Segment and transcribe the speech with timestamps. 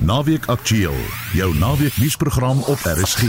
[0.00, 0.94] Naweek Aktueel,
[1.32, 3.22] jou naweek nuusprogram op RSG.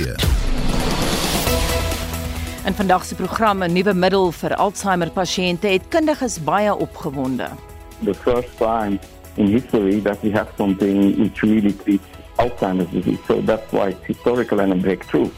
[2.65, 7.47] In vandag se program 'n nuwe middel vir Alzheimer pasiënte het kundiges baie opgewonde.
[8.03, 8.99] The first time
[9.35, 12.05] in history that we have something which really treats
[12.35, 13.19] Alzheimer's disease.
[13.27, 15.29] So that's why it's historical and a breakthrough.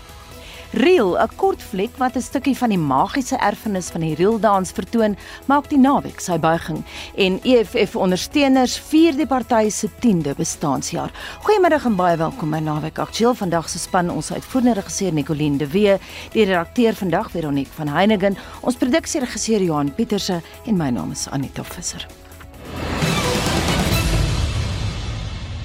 [0.72, 5.18] Reel, 'n kort fliek wat 'n stukkie van die magiese erfenis van die reeldans vertoon,
[5.46, 6.84] maak die naweek sy buiging
[7.16, 11.12] en EFF ondersteuners vier die party se 10de bestaanjaar.
[11.42, 13.34] Goeiemiddag en baie welkom by Naweek Aktueel.
[13.34, 15.98] Vandag se span ons uitvoerende regisseur Nicoline de Wee,
[16.32, 21.64] die redakteur vandag Veronique van Heiningen, ons produksieregisseur Johan Pieterse en my naam is Anita
[21.64, 22.25] Visser.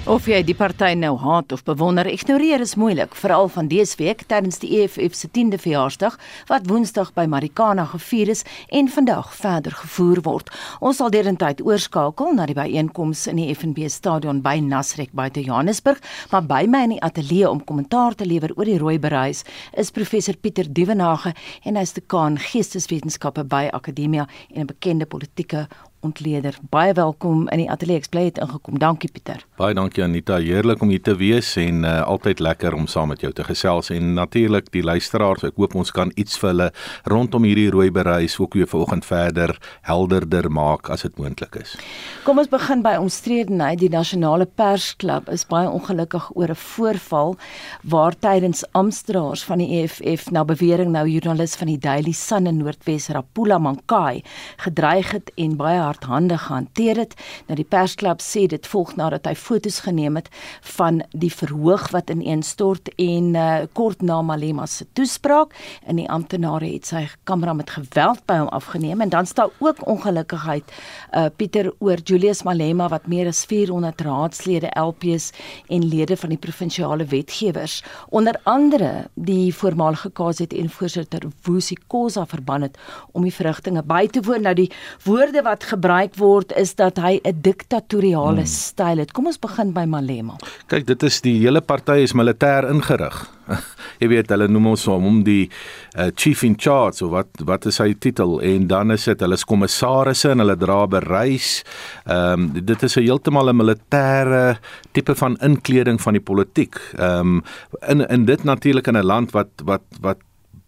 [0.08, 4.22] Of jy die party nou haat of bewonder, ignoreer is moeilik, veral van dese week
[4.30, 6.16] tydens die EFF se 10de verjaarsdag
[6.48, 8.40] wat Woensdag by Marikana gevier is
[8.72, 10.48] en vandag verder gevoer word.
[10.80, 16.00] Ons sal derentyd oorskakel na die byeenkoms in die FNB stadion by Nasrek buite Johannesburg,
[16.32, 19.44] maar by my in die ateljee om kommentaar te lewer oor die rooi bereis
[19.76, 21.34] is professor Pieter Dievenage
[21.68, 25.68] en hy's dekaan geesteswetenskappe by Akademia en 'n bekende politieke
[26.00, 26.56] ontleder.
[26.70, 28.00] Baie welkom in die ateljee.
[28.00, 28.78] Ek bly het ingekom.
[28.80, 29.42] Dankie Pieter.
[29.60, 30.38] Baie dankie Anita.
[30.40, 33.90] Heerlik om hier te wees en uh, altyd lekker om saam met jou te gesels
[33.92, 35.44] en natuurlik die luisteraars.
[35.50, 36.68] Ek hoop ons kan iets vir hulle
[37.10, 39.56] rondom hierdie rooi bereis ook weer vanoggend verder
[39.88, 41.76] helderder maak as dit moontlik is.
[42.24, 43.80] Kom ons begin by omstredenheid.
[43.80, 47.36] Die nasionale persklub is baie ongelukkig oor 'n voorval
[47.84, 52.56] waar tydens amptdraers van die EFF na bewering nou joernalis van die Daily Sun in
[52.56, 54.22] Noordwes Rapula Mankai
[54.56, 57.16] gedreig het en baie hardhandig gehanteer het.
[57.48, 60.30] Nou die persklub sê dit volg nadat hy fotos geneem het
[60.76, 65.54] van die verhoog wat ineenstort en uh, kort na Malema se toespraak.
[65.86, 69.00] En die amptenare het sy kamera met geweld by hom afgeneem.
[69.00, 74.70] En dan staan ook ongelukkigheid uh, Pieter oor Julius Malema wat meer as 400 raadslede
[74.78, 75.30] LPs
[75.68, 82.62] en lede van die provinsiale wetgewers onder andere die voormalige KZN voorsitter Woesie Kosa verban
[82.62, 82.78] het
[83.12, 84.44] om die verrigtinge by te woon.
[84.46, 84.70] Nou die
[85.04, 88.52] woorde wat gebruik word is dat hy 'n diktatoriale hmm.
[88.52, 89.12] styl het.
[89.12, 90.36] Kom ons begin by Malema.
[90.68, 93.28] Kyk, dit is die hele party is militêr ingerig.
[94.00, 95.48] Jy weet hulle noem ons hom die
[95.96, 99.34] uh, chief in charge of wat wat is sy titel en dan is dit hulle
[99.34, 101.64] is kommissarisse en hulle dra bereis.
[102.06, 104.58] Ehm um, dit is 'n heeltemal 'n militêre
[104.92, 106.76] tipe van inkleding van die politiek.
[106.98, 107.42] Ehm um,
[107.88, 110.18] in in dit natuurlik in 'n land wat wat wat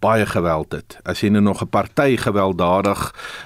[0.03, 0.99] baie geweld het.
[1.09, 3.01] As jy nou nog 'n party gewelddadig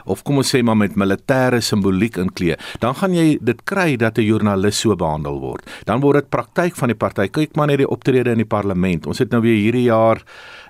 [0.05, 4.19] of kom ons sê maar met militêre simboliek inklee, dan gaan jy dit kry dat
[4.19, 5.71] 'n joernalis so behandel word.
[5.84, 7.28] Dan word dit praktyk van die party.
[7.28, 9.06] Kyk maar net die optrede in die parlement.
[9.06, 10.22] Ons het nou weer hierdie jaar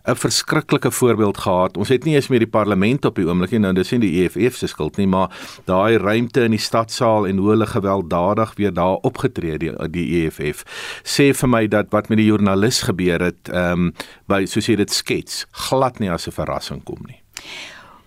[0.07, 1.77] 'n verskriklike voorbeeld gehad.
[1.77, 3.59] Ons het nie eens meer die parlement op die oomblik nie.
[3.59, 5.31] Nou dis nie die EFF se skuld nie, maar
[5.65, 10.65] daai ruimte in die stadsaal en hoe hulle gewelddadig weer daar opgetree die die EFF
[11.03, 13.93] sê vir my dat wat met die joernalis gebeur het, ehm um,
[14.27, 17.23] by soos jy dit skets, glad nie as 'n verrassing kom nie.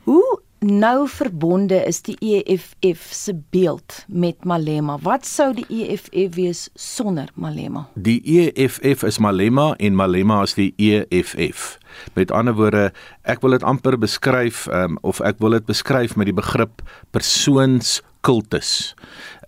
[0.04, 4.98] Hoe nou verbonde is die EFF se beeld met Malema.
[5.02, 7.88] Wat sou die EFF wees sonder Malema?
[7.94, 11.78] Die EFF is Malema en Malema is die EFF.
[12.14, 12.90] Met ander woorde,
[13.24, 16.84] ek wil dit amper beskryf um, of ek wil dit beskryf met die begrip
[17.16, 18.94] persoonskultus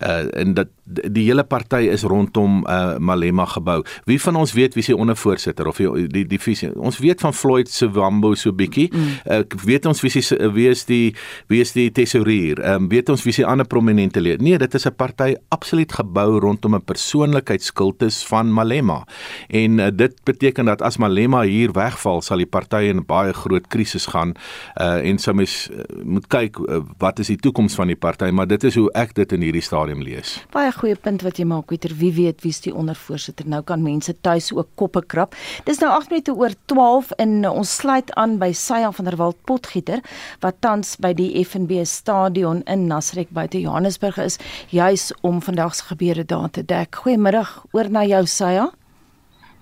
[0.01, 3.81] uh, en dat die hele party is rondom uh, Malema gebou.
[4.05, 6.71] Wie van ons weet wie sy ondervoorsitter of die die, die visie?
[6.75, 8.89] Ons weet van Floyd se Wambo so bietjie.
[8.91, 9.13] Mm.
[9.39, 10.23] Ek uh, weet ons wie sy
[10.55, 11.13] wie is die
[11.51, 12.59] wie is die tesourier?
[12.61, 14.41] Ehm um, weet ons wie sy ander prominente lid?
[14.41, 19.05] Nee, dit is 'n party absoluut gebou rondom 'n persoonlikheidskultus van Malema.
[19.47, 23.67] En uh, dit beteken dat as Malema hier wegval, sal die party in baie groot
[23.67, 24.35] krisis gaan.
[24.75, 28.29] Uh en sou mens uh, moet kyk uh, wat is die toekoms van die party,
[28.31, 30.39] maar dit is hoe ek dit in hierdie stadium stadium lees.
[30.51, 31.91] Baie goeie punt wat jy maak, Pieter.
[31.97, 33.47] Wie weet wie's die ondervoorsitter?
[33.47, 35.35] Nou kan mense tuis ook koppe krap.
[35.65, 39.39] Dis nou 8 minute oor 12 en ons sluit aan by Sya van der Walt
[39.45, 40.01] Potgieter
[40.41, 45.83] wat tans by die FNB stadion in Nasrek buite Johannesburg is, juis om vandag se
[45.91, 46.95] gebeure daar te dek.
[47.03, 48.71] Goeiemiddag, oor na jou Sya.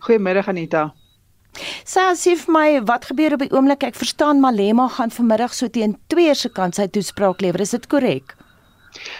[0.05, 0.89] Goeiemiddag Anita.
[1.83, 3.83] Sê asif my, wat gebeur op die oomblik?
[3.83, 7.65] Ek verstaan Malema gaan vanmiddag so teen 2 se kant sy toespraak lewer.
[7.65, 8.38] Is dit korrek?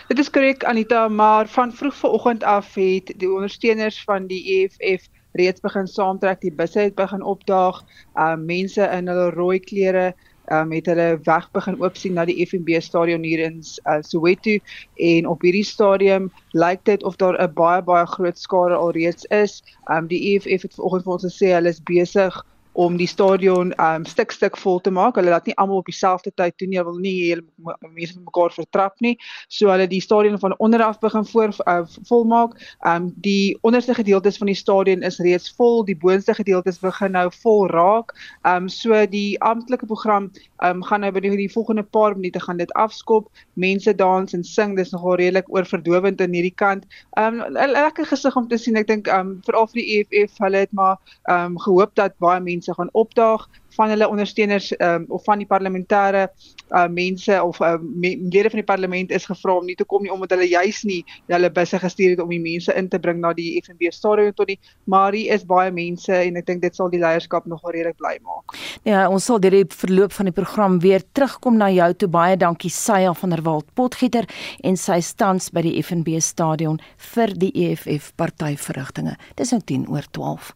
[0.07, 5.07] Dit is korrek Anita, maar van vroeg vanoggend af het die ondersteuners van die EFF
[5.31, 7.83] reeds begin saamtrek, die busse het begin opdaag,
[8.17, 10.13] um mense in hulle rooi klere
[10.49, 14.57] um het hulle weg begin oop sien na die FNB stadion hier in uh, Soweto.
[14.97, 19.61] En op hierdie stadium lyk dit of daar 'n baie baie groot skare alreeds is.
[19.93, 24.05] Um die EFF het vanoggend vir ons gesê hulle is besig om die stadion um
[24.05, 25.17] stuk stuk vol te maak.
[25.17, 26.77] Hulle laat nie almal op dieselfde tyd doen nie.
[26.79, 27.43] Hulle wil nie hele
[27.81, 29.15] mense met mekaar vertrap nie.
[29.49, 32.55] So hulle die stadion van onder af begin voor uh, volmaak.
[32.87, 35.83] Um die onderste gedeeltes van die stadion is reeds vol.
[35.85, 38.13] Die boonste gedeeltes begin nou vol raak.
[38.47, 40.29] Um so die amptelike program
[40.63, 43.27] um gaan nou by die, die volgende paar minute gaan dit afskop.
[43.53, 44.77] Mense dans en sing.
[44.77, 46.87] Dis nogal redelik oorverdowend aan hierdie kant.
[47.19, 48.77] Um 'n lekker gesig om te sien.
[48.77, 52.58] Ek dink um veral vir die EFF, hulle het maar um gehoop dat baie mense
[52.59, 53.47] mense gaan opdaag
[53.79, 58.61] van hulle ondersteuners um, of van die parlementêre uh, mense of uh, me, lede van
[58.61, 60.99] die parlement is gevra om nie te kom nie omdat hulle juis nie
[61.31, 64.51] hulle busse gestuur het om die mense in te bring na die FNB stadion tot
[64.51, 64.59] die
[64.89, 68.15] maar hier is baie mense en ek dink dit sal die leierskap nogal redelik bly
[68.25, 68.57] maak.
[68.87, 72.37] Ja, ons sal deur die verloop van die program weer terugkom na jou toe baie
[72.39, 74.27] dankie Sya van der Walt Potgieter
[74.63, 76.79] en sy stands by die FNB stadion
[77.13, 79.15] vir die EFF partyverrigtinge.
[79.39, 80.51] Dis nou 10 oor 12.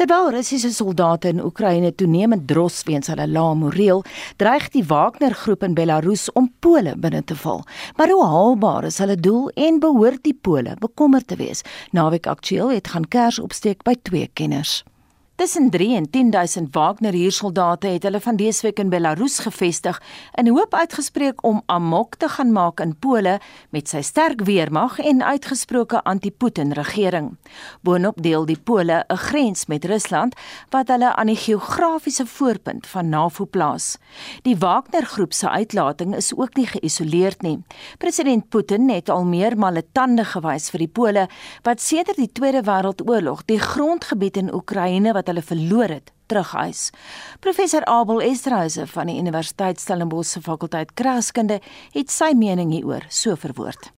[0.00, 4.00] Terwyl Russiese soldate in Oekraïne toenemend dros weens hulle lae moreel,
[4.40, 7.60] dreig die Wagner groep in Belarus om Pole binne te val.
[7.98, 11.62] Maar hoe haalbaar is hulle doel en behoort die Pole bekommerd te wees?
[11.92, 14.82] Naweek Aktueel het gaan kers opsteek by twee kenners.
[15.36, 19.96] Tussen 3 en 10000 Wagner huursoldate het hulle van dese week in Belarus gevestig
[20.38, 23.40] in hoop uitgespreek om amok te gaan maak in Pole
[23.74, 27.32] met sy sterk weermag en uitgesproke anti-Putin regering.
[27.82, 30.36] Boonop deel die Pole 'n grens met Rusland
[30.70, 33.98] wat hulle aan die geografiese voorpunt van NAVO plaas.
[34.42, 37.62] Die Wagner groep se uitlating is ook nie geïsoleerd nie.
[37.98, 41.28] President Putin het al meermale tande gewys vir die Pole
[41.62, 46.90] wat sedert die Tweede Wêreldoorlog die grondgebied in Oekraïne wat hulle verloor het, terugeis.
[47.40, 51.60] Professor Abel Esterhuise van die Universiteit Stellenbosch se fakulteit Kraskunde
[51.94, 53.92] het sy mening hieroor so verwoord.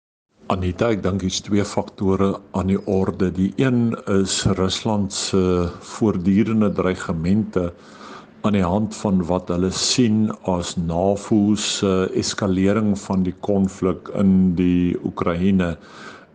[0.54, 3.31] Anita, ek dink hier's twee faktore aan die orde.
[3.33, 7.72] Die een is Rusland se voortdurende dreigemente
[8.45, 14.54] aan die hand van wat hulle sien as NAVO se eskalering van die konflik in
[14.60, 15.72] die Oekraïne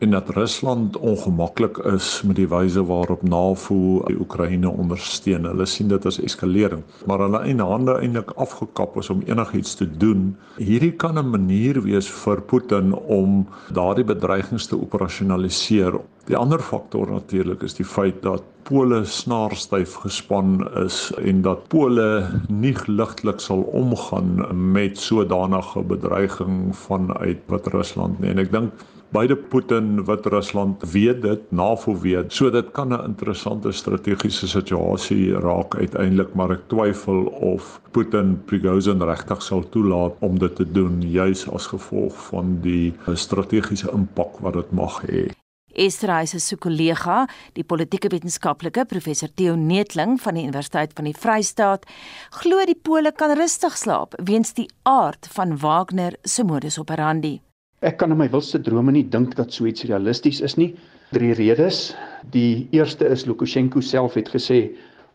[0.00, 5.44] en dat Rusland ongemaklik is met die wyse waarop NAVO die Oekraïne ondersteun.
[5.44, 9.84] Hulle sien dit as eskalering, maar hulle eie hande eintlik afgekap is om enigiets te
[9.84, 10.30] doen.
[10.56, 16.00] Hierdie kan 'n manier wees vir Putin om daardie bedreigings te operasionaliseer.
[16.26, 22.30] Die ander faktor natuurlik is die feit dat Pole snaarstyf gespan is en dat Pole
[22.48, 28.30] nie ligtelik sal omgaan met sodanige bedreiging vanuit wat Rusland nie.
[28.30, 28.72] En ek dink
[29.10, 35.32] beide Putin wat Rusland weet dit NAVO weet so dit kan 'n interessante strategiese situasie
[35.32, 41.02] raak uiteindelik maar ek twyfel of Putin Prigozhin regtig sal toelaat om dit te doen
[41.02, 45.26] juis as gevolg van die strategiese impak wat dit mag hê
[45.74, 51.86] Esterhuis se kollega, die politieke wetenskaplike professor Theo Netling van die Universiteit van die Vrystaat,
[52.30, 57.49] glo die Pole kan rustig slaap weens die aard van Wagner se modus operandi.
[57.80, 60.74] Ek kan in my wildste drome nie dink dat so iets realisties is nie.
[61.16, 61.94] Drie redes.
[62.34, 64.58] Die eerste is Lukasjenko self het gesê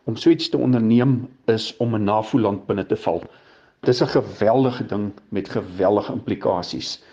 [0.09, 1.13] om so iets te onderneem
[1.53, 3.21] is om 'n NAVO-land binne te val.
[3.85, 7.03] Dis 'n geweldige ding met geweldige implikasies.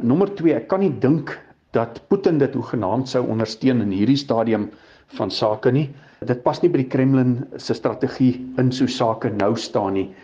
[0.00, 1.34] Nommer 2, ek kan nie dink
[1.72, 4.70] dat Putin dit hoegenaamd sou ondersteun in hierdie stadium
[5.18, 5.90] van sake nie.
[6.20, 10.14] Dit pas nie by die Kremlin se strategie in so sake nou staan nie.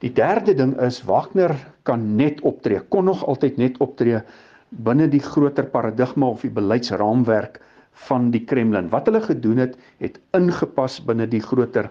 [0.00, 1.52] Die derde ding is Wagner
[1.84, 4.22] kan net optree, kon nog altyd net optree
[4.70, 7.58] binne die groter paradigma of die beleidsraamwerk
[8.06, 8.88] van die Kremlin.
[8.88, 11.90] Wat hulle gedoen het, het ingepas binne die groter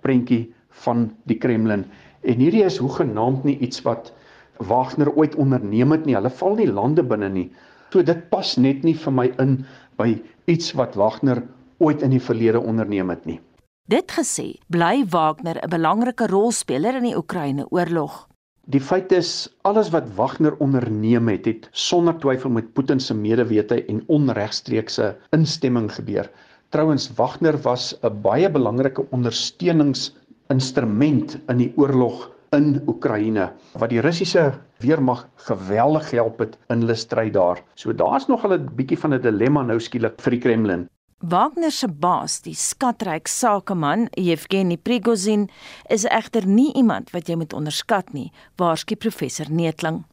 [0.00, 0.46] prentjie
[0.86, 1.84] van die Kremlin.
[2.24, 4.12] En hierdie is hoegenaamd nie iets wat
[4.70, 6.16] Wagner ooit onderneem het nie.
[6.16, 7.48] Hulle val nie lande binne nie.
[7.92, 9.58] So dit pas net nie vir my in
[10.00, 10.14] by
[10.48, 11.42] iets wat Wagner
[11.80, 13.40] ooit in die verlede onderneem het nie.
[13.90, 18.28] Dit gesê, bly Wagner 'n belangrike rolspeler in die Oekraïne oorlog.
[18.70, 23.84] Die feit is alles wat Wagner onderneem het, het sonder twyfel met Putin se medewete
[23.84, 26.30] en onregstreekse instemming gebeur.
[26.68, 34.52] Trouwens Wagner was 'n baie belangrike ondersteuningsinstrument in die oorlog in Oekraïne wat die Russiese
[34.78, 37.62] weermag geweldig gehelp het in hulle stryd daar.
[37.74, 40.88] So daar's nog 'n bietjie van 'n dilemma nou skielik vir die Kremlin.
[41.22, 45.50] Wagner se baas, die skatryk sakeman Yevgeny Prigozhin,
[45.92, 50.06] is egter nie iemand wat jy moet onderskat nie, waarskynlik professor Netling.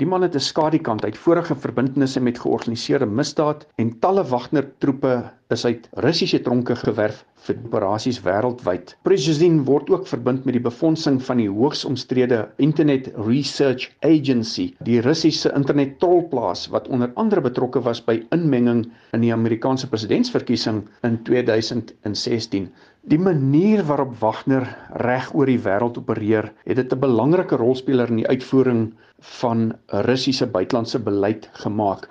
[0.00, 5.30] Die man het 'n skadukant uit vorige verbintenisse met georganiseerde misdaad en talle Wagner troepe
[5.48, 8.94] is uit Russiese tronke gewerf vir operasies wêreldwyd.
[9.02, 15.00] Prigozhin word ook verbind met die befondsing van die hoogs omstrede Internet Research Agency, die
[15.00, 21.22] Russiese internet trollplaas wat onder andere betrokke was by inmenging in die Amerikaanse presidentsverkiesing in
[21.28, 22.70] 2016.
[23.10, 24.62] Die manier waarop Wagner
[25.02, 29.72] reg oor die wêreld opereer, het dit 'n belangrike rolspeler in die uitvoering van
[30.06, 32.06] Russiese buitelandse beleid gemaak.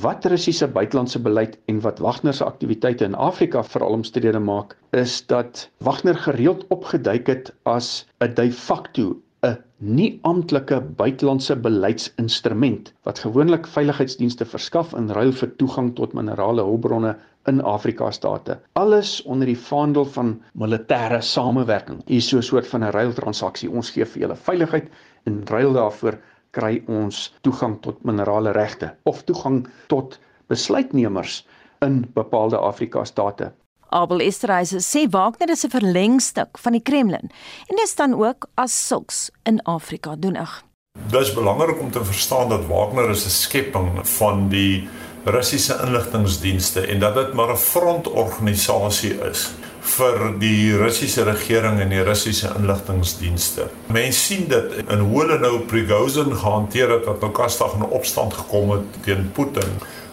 [0.00, 5.26] Wat Russiese buitelandse beleid en wat Wagner se aktiwiteite in Afrika veral omstrede maak, is
[5.26, 9.56] dat Wagner gereeld opgeduik het as 'n de facto 'n
[9.96, 17.14] nie amptelike buitelandse beleidsinstrument wat gewoonlik veiligheidsdienste verskaf in ruil vir toegang tot minerale hulpbronne
[17.52, 18.58] in Afrika state.
[18.72, 20.30] Alles onder die vaandel van
[20.64, 22.00] militêre samewerking.
[22.06, 23.70] Hier is so 'n soort van 'n ruiltransaksie.
[23.70, 24.88] Ons gee vir julle veiligheid
[25.24, 26.18] en ruil daarvoor
[26.50, 31.46] kry ons toegang tot minerale regte of toegang tot besluitnemers
[31.80, 33.52] in bepaalde Afrika state.
[33.94, 37.30] Abel Esterhuise sê Wagner is 'n verlengstuk van die Kremlin
[37.70, 40.64] en dit staan ook as sulks in Afrika doenig.
[41.10, 44.88] Dit is belangrik om te verstaan dat Wagner is 'n skepping van die
[45.24, 52.02] Russiese inligtingdienste en dat dit maar 'n frontorganisasie is vir die Russiese regering en die
[52.02, 53.68] Russiese inligtingdienste.
[53.86, 58.34] Mense sien dit in hoe hulle nou Prigozhin gehanteer het wat nou kastig in opstand
[58.34, 59.70] gekom het teen Putin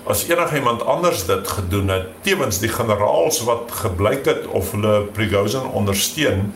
[0.09, 5.67] as enigiemand anders dit gedoen het, tewens die generaals wat gebleik het of hulle Prigozhin
[5.73, 6.53] ondersteun,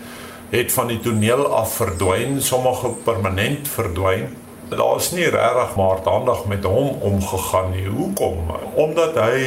[0.49, 4.33] het van die toneel af verdwyn, sommige permanent verdwyn
[4.69, 7.85] daar is nie regtig maar aandag met hom omgegaan nie.
[7.87, 8.37] Hoekom?
[8.73, 9.37] Omdat hy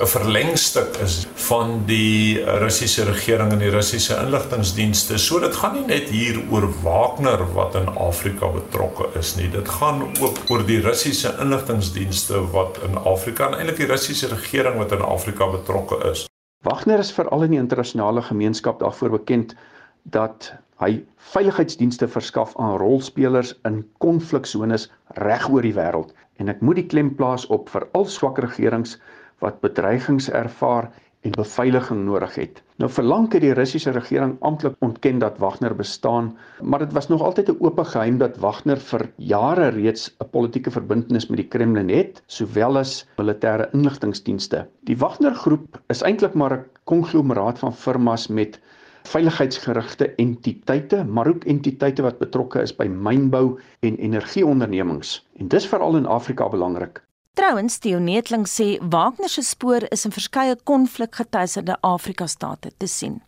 [0.00, 5.18] 'n verlengstuk is van die Russiese regering en die Russiese inligtingdienste.
[5.18, 9.50] So dit gaan nie net hier oor Wagner wat in Afrika betrokke is nie.
[9.50, 14.76] Dit gaan ook oor die Russiese inligtingdienste wat in Afrika en eintlik die Russiese regering
[14.78, 16.26] wat in Afrika betrokke is.
[16.64, 19.54] Wagner is veral in die internasionale gemeenskap daarvoor bekend
[20.02, 20.90] dat hy
[21.32, 24.90] veiligheidsdienste verskaf aan rolspelers in konfliksones
[25.24, 28.98] reg oor die wêreld en ek moet die klem plaas op veral swak regerings
[29.44, 30.90] wat bedreigings ervaar
[31.26, 32.60] en beveiliging nodig het.
[32.78, 36.28] Nou verlang het die Russiese regering amptelik ontken dat Wagner bestaan,
[36.62, 40.70] maar dit was nog altyd 'n oop geheim dat Wagner vir jare reeds 'n politieke
[40.70, 44.66] verbintenis met die Kremlin het, sowel as militêre inligtingdienste.
[44.84, 48.60] Die Wagner groep is eintlik maar 'n konglomeraat van firmas met
[49.06, 55.18] veiligheidsgerigte entiteite, maar ook entiteite wat betrokke is by mynbou en energieondernemings.
[55.38, 57.02] En dis veral in Afrika belangrik.
[57.36, 63.18] Trouwens, Theo Netling sê Wagner se spoor is in verskeie konflikgetuiserde Afrika state te sien.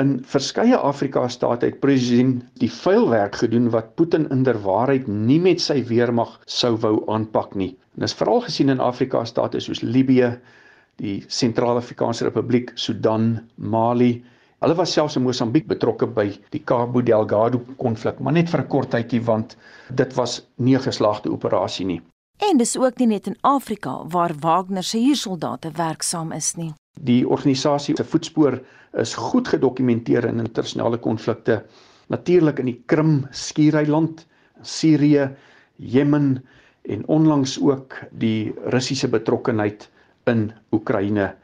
[0.00, 5.82] In verskeie Afrika state het president die vuilwerk gedoen wat Putin inderwaarheid nie met sy
[5.84, 7.74] weermag sou wou aanpak nie.
[7.94, 10.32] En dis veral gesien in Afrika state soos Libië,
[10.96, 14.24] die Sentraal-Afrikaanse Republiek, Sudan, Mali,
[14.62, 18.68] Hulle was selfs in Mosambiek betrokke by die Cabo Delgado konflik, maar net vir 'n
[18.70, 19.56] kort tydjie want
[19.90, 22.00] dit was nie 'n geslaagde operasie nie.
[22.38, 26.72] En dis ook nie net in Afrika waar Wagner se huursoldate werksaam is nie.
[27.00, 31.64] Die organisasie se voetspoor is goed gedokumenteer in internasionale konflikte,
[32.08, 34.26] natuurlik in die Krim skiereiland,
[34.62, 35.30] Sirië,
[35.76, 36.44] Jemen
[36.82, 39.90] en onlangs ook die Russiese betrokkenheid
[40.24, 41.34] in Oekraïne.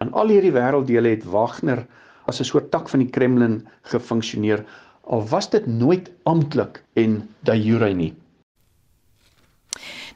[0.00, 1.86] In al hierdie wêrelddele het Wagner
[2.26, 4.64] as 'n soort tak van die Kremlin gefunksioneer
[5.06, 8.14] al was dit nooit amptelik en de jure nie.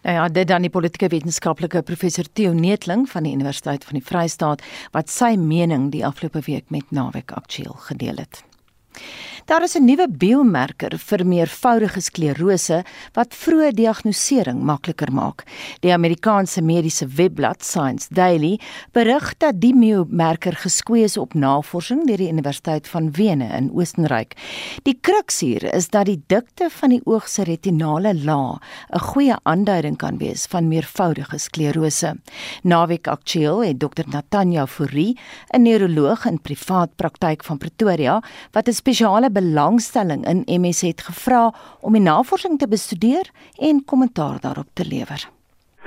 [0.02, 4.04] Nou ja, dit dan die politieke wetenskaplike professor Theo Netling van die Universiteit van die
[4.04, 4.62] Vrystaat
[4.94, 8.44] wat sy mening die afgelope week met Naweek Aktueel gedeel het.
[9.44, 15.44] Daar is 'n nuwe biomarker vir meervoudige sklerose wat vroeë diagnostisering makliker maak.
[15.80, 18.60] Die Amerikaanse mediese webblad Science Daily
[18.92, 24.36] berig dat die biomarker geskwees is op navorsing deur die Universiteit van Wene in Oostenryk.
[24.86, 28.60] Die kruks hier is dat die dikte van die oog se retinale laag
[28.94, 32.16] 'n goeie aanduiding kan wees van meervoudige sklerose.
[32.62, 35.18] Naweek Aktueel het Dr Natanja Fourie,
[35.54, 41.50] 'n neuroloog in privaat praktyk van Pretoria, wat 'n spesiale belangstelling in MS het gevra
[41.80, 45.28] om die navorsing te bestudeer en kommentaar daarop te lewer.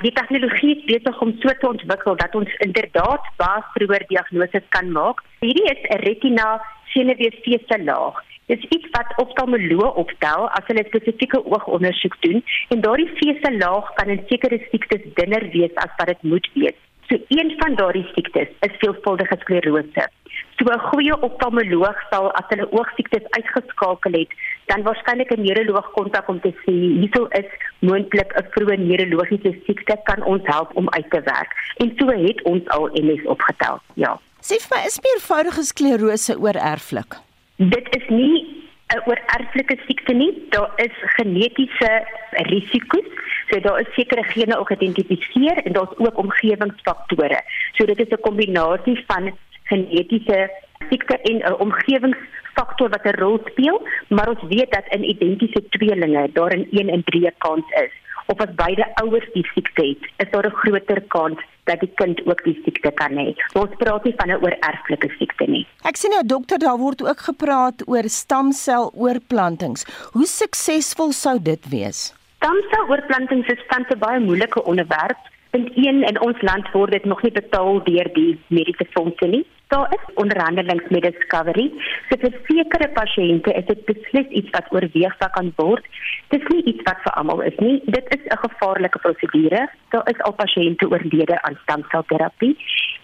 [0.02, 4.90] Die tegnologie is besig om so te ontwikkel dat ons inderdaad baie vroeër diagnoses kan
[4.92, 5.22] maak.
[5.40, 6.60] Hierdie is 'n retina
[6.92, 8.22] senuweefse laag.
[8.46, 13.94] Dit is iets wat oftalmoloë optel as hulle spesifieke oogondersoek doen en daardie vesel laag
[13.94, 16.78] kan in sekere siektes dunner wees as wat dit moet wees.
[17.08, 20.08] So een van daardie siektes is veelvuldige sklerose.
[20.56, 24.30] So 'n goeie oftalmoloog sal as hulle oogsiektes uitgeskakel het,
[24.66, 29.96] dan waarskynlik 'n neuroloog kontak om te sê hierso is moontlik 'n vroeë neurologiese siekte
[30.02, 31.50] kan ons help om uit te werk.
[31.76, 33.78] En so het ons al MS opgetel.
[33.94, 34.20] Ja.
[34.40, 37.14] Sê vir my, is meervoudige sklerose oorerflik?
[37.56, 40.32] Dit is nie 'n oorerflike siekte nie.
[40.50, 41.90] Daar is genetiese
[42.30, 43.08] risiko's.
[43.50, 47.40] So daar is sekere gene ook geïdentifiseer en daar's ook omgewingsfaktore.
[47.72, 49.32] So dit is 'n kombinasie van
[49.62, 50.50] genetiese
[50.88, 56.30] siekte en 'n omgewingsfaktor wat 'n rol speel, maar ons weet dat in identiese tweelinge
[56.32, 57.92] daar 'n 1 in 3 kans is
[58.26, 62.26] of as beide ouers die siekte het, is daar 'n groter kans dat die kind
[62.26, 63.34] ook die siekte kan hê.
[63.52, 65.66] Ons praat nie van 'n oorerflike siekte nie.
[65.82, 69.84] Ek sien nou dokter, daar word ook gepraat oor stamseloorplantings.
[70.12, 72.14] Hoe suksesvol sou dit wees?
[72.44, 75.20] Stamseloorplantings is tans 'n baie moeilike onderwerp.
[75.52, 79.46] Punt 1 in ons land word dit nog nie betaal deur die mediese fondse nie.
[79.72, 81.66] Daar is onderhandelings met Discovery.
[82.08, 85.84] So vir sekere pasiënte is dit beslis iets wat oorweeg kan word.
[86.28, 87.80] Dit is nie iets wat vir almal is nie.
[87.96, 89.68] Dit is 'n gevaarlike prosedure.
[89.90, 92.56] Daar is al pasiënte oorlede aan stamselterapie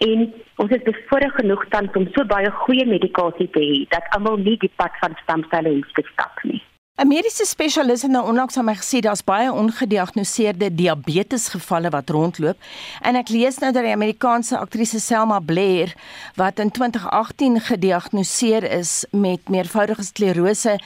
[0.09, 4.37] en ons is bevoorreg genoeg tans om so baie goeie medikasie te hê dat almal
[4.37, 6.61] nie die pad van stamselle hoef te stap nie.
[6.99, 12.57] 'n Mediese spesialis het nou onlangs aan my gesê daar's baie ongediagnoseerde diabetesgevalle wat rondloop
[13.01, 15.93] en ek lees nou dat die Amerikaanse aktrise Selma Blair
[16.35, 20.79] wat in 2018 gediagnoseer is met meervoudige sklerose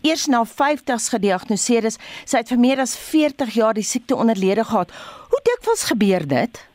[0.00, 1.98] eers na 50s gediagnoseer is.
[2.24, 4.92] Sy het vir meer as 40 jaar die siekte onderlede gehad.
[5.28, 6.68] Hoe dikwels gebeur dit?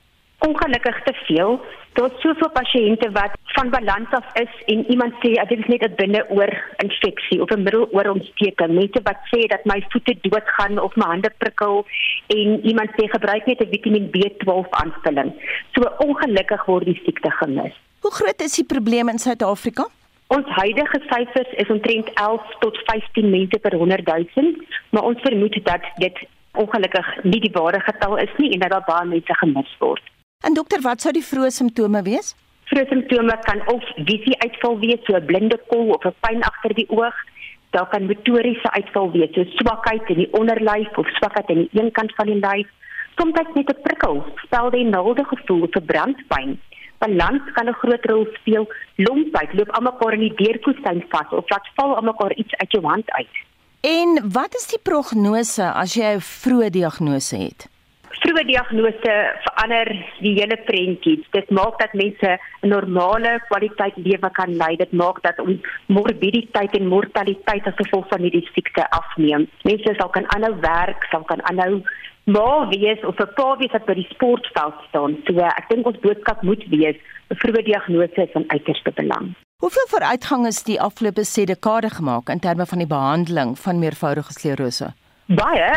[0.46, 1.60] Ongelukkig te veel
[1.96, 5.96] daar's soveel pasiënte wat van balans af is en iemand sê dit is net 'n
[6.02, 6.52] binneoor
[6.84, 8.72] infeksie of 'n middeloorontsteking.
[8.80, 11.86] Mense wat sê dat my voete doodgaan of my hande prikkel
[12.28, 15.32] en iemand sê gebruik net 'n Vitamiin B12 aanvulling.
[15.74, 17.76] So ongelukkig word die siekte gemis.
[18.00, 19.88] Hoe groot is die probleem in Suid-Afrika?
[20.28, 24.56] Ons huidige syfers is omtrent 11 tot 15 mense per 100 000,
[24.90, 26.18] maar ons vermoed dat dit
[26.52, 30.02] ongelukkig nie die ware getal is nie en dat daar baie mense gemis word.
[30.46, 32.36] En dokter, wat sou die vroeë simptome wees?
[32.70, 36.74] Vroeë simptome kan of visie uitval wees, so 'n blinde kol of 'n pyn agter
[36.80, 37.18] die oog.
[37.74, 41.92] Daar kan motoriese uitval wees, so swakheid in die onderlyf of swakheid aan die een
[41.92, 42.70] kant van die lyf.
[43.18, 46.60] Soms net 'n prikkel, stel die naalde gevoel vir brandpyn.
[47.00, 48.68] Balans kan 'n groot rol speel.
[48.96, 53.12] Lompyd loop almekaar in die deurkoestyn vas of laat val almekaar iets uit jou hand
[53.12, 53.36] uit.
[53.82, 57.75] En wat is die prognose as jy 'n vroeë diagnose het?
[58.36, 59.14] Vroeë diagnose
[59.46, 59.90] verander
[60.20, 61.22] die hele prentjie.
[61.32, 64.76] Dit maak dat mense 'n normale kwaliteit lewe kan lei.
[64.76, 69.48] Dit maak dat ons morbiditeit en mortaliteit as gevolg van hierdie siekte afneem.
[69.64, 71.84] Mense sal kan aanhou werk, sal kan aanhou
[72.26, 75.18] maar wees of 'n paar wees wat by die sportveld staan.
[75.26, 76.98] So ek dink ons boodskap moet wees,
[77.30, 79.36] 'n vroeë diagnose is van uiterste belang.
[79.64, 84.94] Hoeveel vooruitgang is die afgelope dekade gemaak in terme van die behandeling van meervoudige sklerose?
[85.26, 85.72] Baie,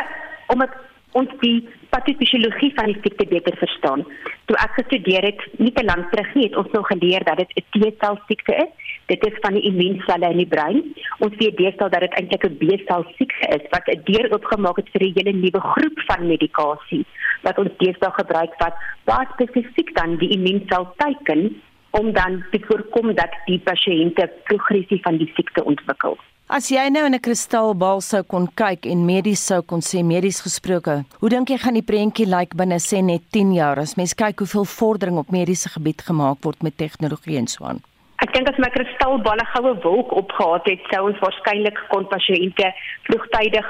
[0.46, 4.04] omdat ons die patofisiologie van die siekte beter verstaan.
[4.46, 7.52] Toe ek gestudeer het, nie te lank terug nie, het ons nou geleer dat dit
[7.56, 8.72] 'n T-sel siekte is.
[9.06, 10.82] Dit is van die immuunselle in die brein.
[11.18, 14.88] Ons weet deesdae dat dit eintlik 'n B-sel siekte is wat 'n deur oopgemaak het
[14.92, 17.04] vir 'n hele nuwe groep van medikasie
[17.42, 23.14] wat ons deesdae gebruik wat baie spesifiek dan die immuunsel teiken om dan te voorkom
[23.14, 26.18] dat die pasiënte progressie van die siekte ontwikkel.
[26.48, 30.40] As jy nou in 'n kristalbal sou kon kyk en medies sou kon sê medies
[30.40, 33.96] gesproke, hoe dink jy gaan die prentjie lyk like binne sê net 10 jaar as
[33.98, 37.82] mens kyk hoeveel vordering op mediese gebied gemaak word met tegnologie en so aan?
[38.24, 42.72] Ek dink as my kristalbal 'n goue wolk opgehad het, sou ons waarskynlik kon pasiënte
[43.02, 43.66] vroegtydig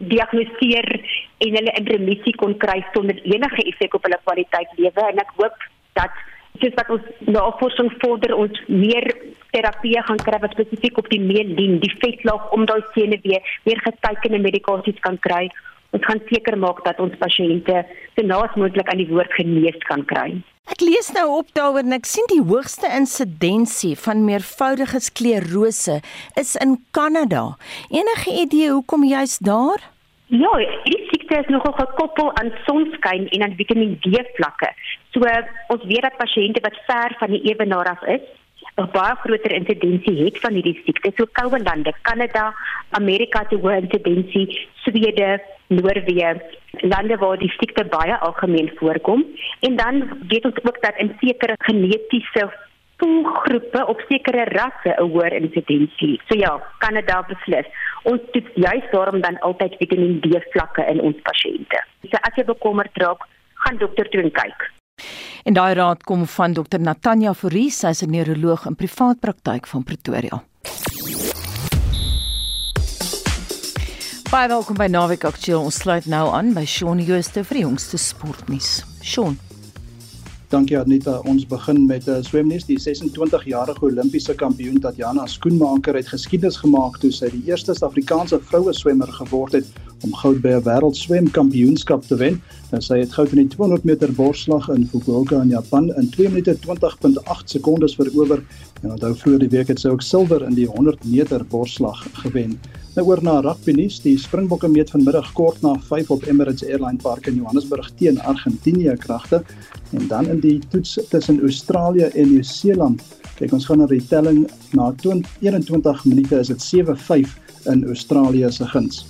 [0.00, 0.88] diagnoseer
[1.44, 5.32] en hulle in remissie kon kry sonder enige effek op hulle kwaliteit lewe en ek
[5.36, 5.56] hoop
[5.92, 6.10] dat
[6.60, 9.08] soos wat ons navorsing vorder ons meer
[9.54, 14.42] terapie gaan kry wat spesifiek op die mielin, die vetlaag om daai senuwee weer getekende
[14.42, 15.48] medikasies kan kry.
[15.94, 20.02] Ons gaan seker maak dat ons pasiënte so naas moontlik aan die woord genees kan
[20.10, 20.34] kry.
[20.72, 25.98] Ek lees nou op daaroor en ek sien die hoogste insidensie van meervoudige sklerose
[26.40, 27.58] is in Kanada.
[27.92, 29.82] Enige idee hoekom jy's daar?
[30.32, 30.50] Ja,
[30.88, 34.72] die siekte is nogal gekoppel aan sonskyn en aan Vitamiin D vlakke.
[35.14, 35.22] So
[35.74, 38.24] ons weet dat pasiënte wat ver van die ewenaar af is,
[38.82, 41.12] 'n baie groter insidensie het van hierdie siekte.
[41.16, 42.54] So koue lande, Kanada,
[42.90, 44.46] Amerika het 'n hoë insidensie,
[44.82, 46.40] Swede, Noorwe,
[46.82, 49.24] lande waar die siekte baie algemeen voorkom.
[49.60, 49.94] En dan
[50.28, 52.52] weet ons ook dat in sekere genetiese
[53.44, 56.20] groepe op sekere rasse 'n hoër insidensie.
[56.28, 57.66] So ja, Kanada beslis.
[58.02, 61.84] Ons toets juist daarom dan altyd Vitamiin D vlakke in ons pasiënte.
[62.10, 63.20] So as jy bekommerd raak,
[63.54, 64.73] gaan dokter toe kyk.
[65.44, 69.66] En daai raad kom van Dr Natanja Fourie, sy is 'n neuroloog in privaat praktyk
[69.66, 70.42] van Pretoria.
[74.30, 75.60] Baie welkom by Naweek Aktueel.
[75.62, 78.84] Ons sluit nou aan by Shaun Jooste vir die jongste sportnuus.
[79.02, 79.38] Shaun
[80.54, 81.16] Dankie Anita.
[81.26, 82.64] Ons begin met 'n uh, swemnuus.
[82.64, 88.72] Die 26-jarige Olimpiese kampioen Tatiana Skoenmaker het geskiedenis gemaak toe sy die eerste Suid-Afrikaanse vroue
[88.72, 89.66] swemmer geword het
[90.06, 92.38] om goud by 'n wêreld swemkampioenskap te wen.
[92.70, 96.28] Nou sy het goud in die 200 meter borsslag in Fukuoka in Japan in 2
[96.28, 98.44] minute 20.8 sekondes verower
[98.82, 102.60] en onthou vroeër die week het sy ook silwer in die 100 meter borsslag gewen.
[102.94, 103.96] Nou oor na rugby nuus.
[104.04, 108.94] Die Springbokke meet vanmiddag kort na 5 op Emirates Airline Park in Johannesburg teen Argentinië
[109.02, 109.40] kragte
[109.98, 113.02] en dan in die toets tussen Australië en Nieu-Seeland.
[113.34, 114.44] Kyk ons gaan na die telling
[114.78, 117.34] na 20, 21 minute is dit 7-5
[117.74, 119.02] in Australië se guns.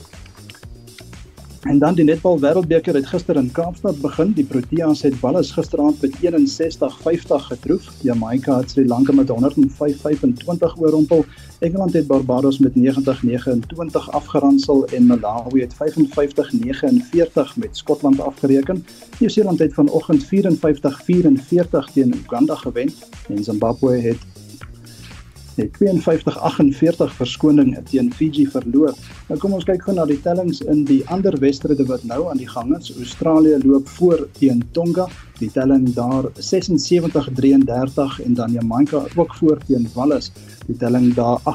[1.64, 4.33] En dan die netbal wêreldbeker het gister in Kaapstad begin.
[4.37, 6.20] Die Proteas het Wallis gisteraand met 61-50
[7.48, 7.88] getroof.
[8.03, 9.33] Jamaica het Sri Lanka met 105-25
[10.79, 11.24] oorrompel.
[11.59, 12.81] Engeland het Barbados met 90-29
[14.11, 15.77] afgeronsel en Malawi het 55-49
[17.57, 18.87] met Skotland afgereken.
[19.18, 20.29] Nieu-Seeland het vanoggend 54-44
[21.94, 22.92] teen Uganda gewen
[23.29, 24.34] en Zimbabwe het
[25.57, 28.95] het 52-48 verskoning teen Fiji verloor.
[29.29, 32.40] Nou kom ons kyk gou na die tellings in die ander wedstryde wat nou aan
[32.40, 32.93] die gang is.
[32.97, 35.09] Australië loop voor teen Tonga.
[35.38, 40.33] Die telling daar 76-33 en dan Jamaica ook voor teen Wallis.
[40.67, 41.47] Die telling daar 68-35.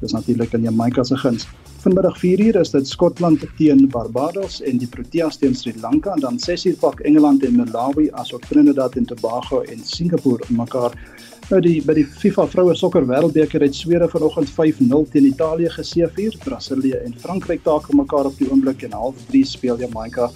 [0.00, 1.46] Dis natuurlik in Jamaica se guns.
[1.84, 6.38] Vanmiddag 4uur is dit Skotland teen Barbados en die Proteas teen Sri Lanka en dan
[6.40, 10.96] 6uur pak Engeland en Malawi asook Trinidad en Tobago en Singapore mekaar.
[11.52, 16.38] Nou die by die FIFA vroue sokker wêreldbeker het Swede vanoggend 5-0 teen Italië geseëvier.
[16.40, 20.30] Brasilië en Frankryk takel mekaar op die oomblik en half 3 speel Jamaica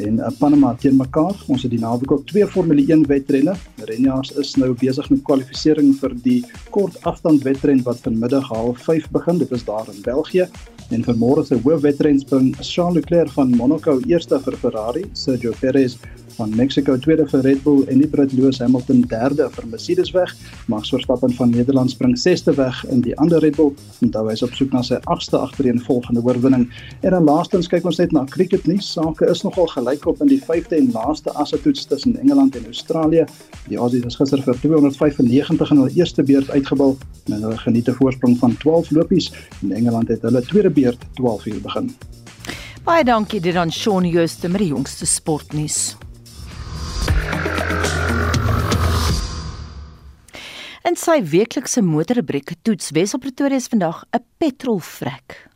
[0.00, 1.36] en uh, Panama teen mekaar.
[1.52, 3.52] Ons het die naweek ook twee Formule 1 wedrenne.
[3.84, 6.40] Renjaars is nou besig met kwalifikasie vir die
[6.72, 9.44] kort afstand wedren wat vanmiddag half 5 begin.
[9.44, 10.48] Dit is daar in België.
[10.88, 15.98] En vir môre se hoofwedren spring Charles Leclerc van Monaco eerste vir Ferrari, Sergio Perez
[16.36, 20.34] van Mexico tweede vir Red Bull en die Brit Lewis Hamilton derde vir Mercedes weg.
[20.70, 23.72] Max Verstappen van Nederland spring sesde weg in die ander Red Bull
[24.04, 26.68] en dan hy's op soek na sy agste agtereenvolgende oorwinning.
[27.00, 28.88] En dan laastens kyk ons net na cricket nuus.
[28.92, 33.26] Sake is nogal gelykop in die 5de en laaste assetoets tussen Engeland en Australië.
[33.68, 36.96] Die Aussies is gister vir 295 in hulle eerste beurt uitgebal
[37.26, 41.46] en hulle geniet 'n voorsprong van 12 lopies en Engeland het hulle tweede beurt 12
[41.46, 41.94] uur begin.
[42.84, 45.96] Baie dankie dit aan Shaun Jooste met die jongste sportnuus.
[50.86, 55.50] In sy weeklikse motorrubriek toets Wesop Pretoria is vandag 'n petrolvrek.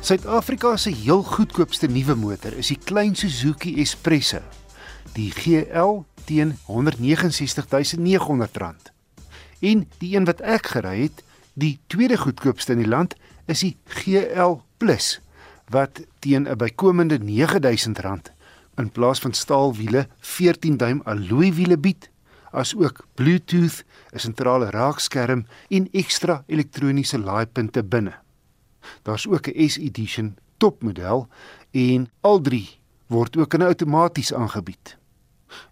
[0.00, 4.38] Suid-Afrika se heel goedkoopste nuwe motor is die klein Suzuki Espresso.
[5.14, 8.90] Die GL teen R169900.
[9.60, 13.14] En die een wat ek gery het, die tweede goedkoopste in die land,
[13.50, 15.18] is die GL Plus
[15.70, 18.32] wat teen 'n bykomende R9000
[18.76, 22.10] in plaas van staalwiele 14 duim alloy wiele bied,
[22.50, 28.14] asook Bluetooth, 'n sentrale raakskerm en ekstra elektroniese laaipunte binne.
[29.02, 31.28] Daar's ook 'n S-edition topmodel
[31.70, 34.96] en al drie word ook in outomaties aangebied.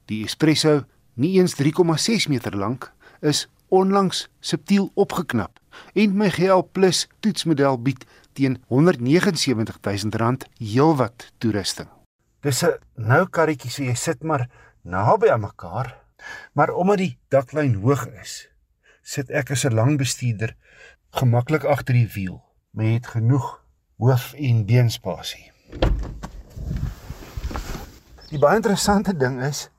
[0.04, 5.60] Die Espresso, nie eens 3,6 meter lank, is onlangs subtiel opgeknap
[5.94, 11.88] en my GL Plus toetsmodel bied teen R179000 heelwat toerusting.
[12.40, 14.48] Dis 'n nou karretjie so jy sit maar
[14.82, 15.96] naby aan mekaar,
[16.52, 18.48] maar omdat die daklyn hoog is,
[19.02, 20.54] sit ek as 'n lang bestuurder
[21.10, 23.64] gemaklik agter die wiel met genoeg
[23.96, 25.52] hoof en beenspasie.
[28.28, 29.70] Die baie interessante ding is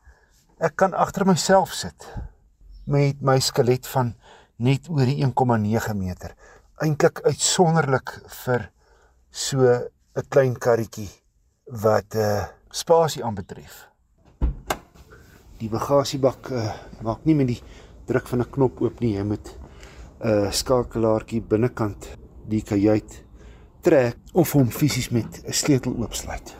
[0.59, 2.07] ek kan agter myself sit
[2.89, 4.15] met my skelet van
[4.59, 6.35] net oor die 1,9 meter.
[6.83, 8.11] Eintlik uitsonderlik
[8.43, 8.69] vir
[9.31, 11.09] so 'n klein karretjie
[11.83, 13.87] wat 'n uh, spasie aanbetref.
[15.59, 17.61] Die bagasiebak uh, maak nie met die
[18.05, 19.15] druk van 'n knop oop nie.
[19.15, 22.17] Jy moet 'n uh, skakelaartjie binnekant
[22.49, 23.23] die kajuit
[23.81, 26.55] trek of hom fisies met 'n sleutel oopsluit.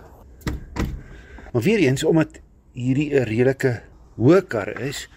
[1.51, 2.39] Maar weer eens omdat
[2.73, 3.81] hierdie 'n redelike
[4.17, 5.09] hoë kar is,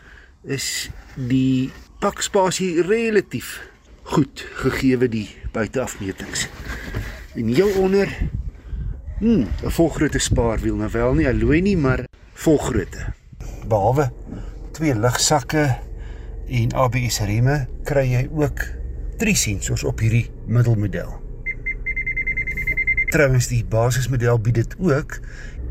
[0.42, 1.70] is die
[2.02, 3.60] pakspasie relatief
[4.10, 6.48] goed gegeewe die buiteafmetings.
[7.38, 8.10] En heel onder
[9.18, 13.12] hm, 'n volgrootte spaarwiel, nou wel nie alloy nie, maar volgrootte.
[13.68, 14.10] Behalwe
[14.72, 15.78] twee lugsakke
[16.48, 18.58] en ABS remme, kry jy ook
[19.16, 21.20] drie sensors op hierdie middelmodel.
[23.14, 25.20] Trouwens die basismodel bied dit ook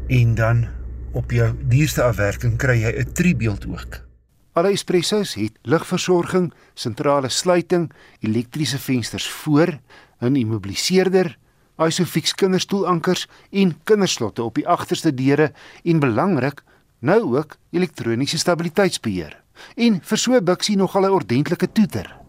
[0.07, 0.67] en dan
[1.11, 4.10] op jou duurste afwerking kry jy 'n tribeeld ook.
[4.53, 9.79] Alle espressos het ligversorging, sentrale sluiting, elektriese vensters voor,
[10.19, 11.37] 'n immobiliseerder,
[11.79, 15.51] Isofix kinderstoelankers en kinderslotte op die agterste deure
[15.83, 16.63] en belangrik,
[16.99, 19.43] nou ook elektroniese stabiliteitsbeheer.
[19.75, 22.19] En vir so 'n biksie nogal 'n ordentlike toeter.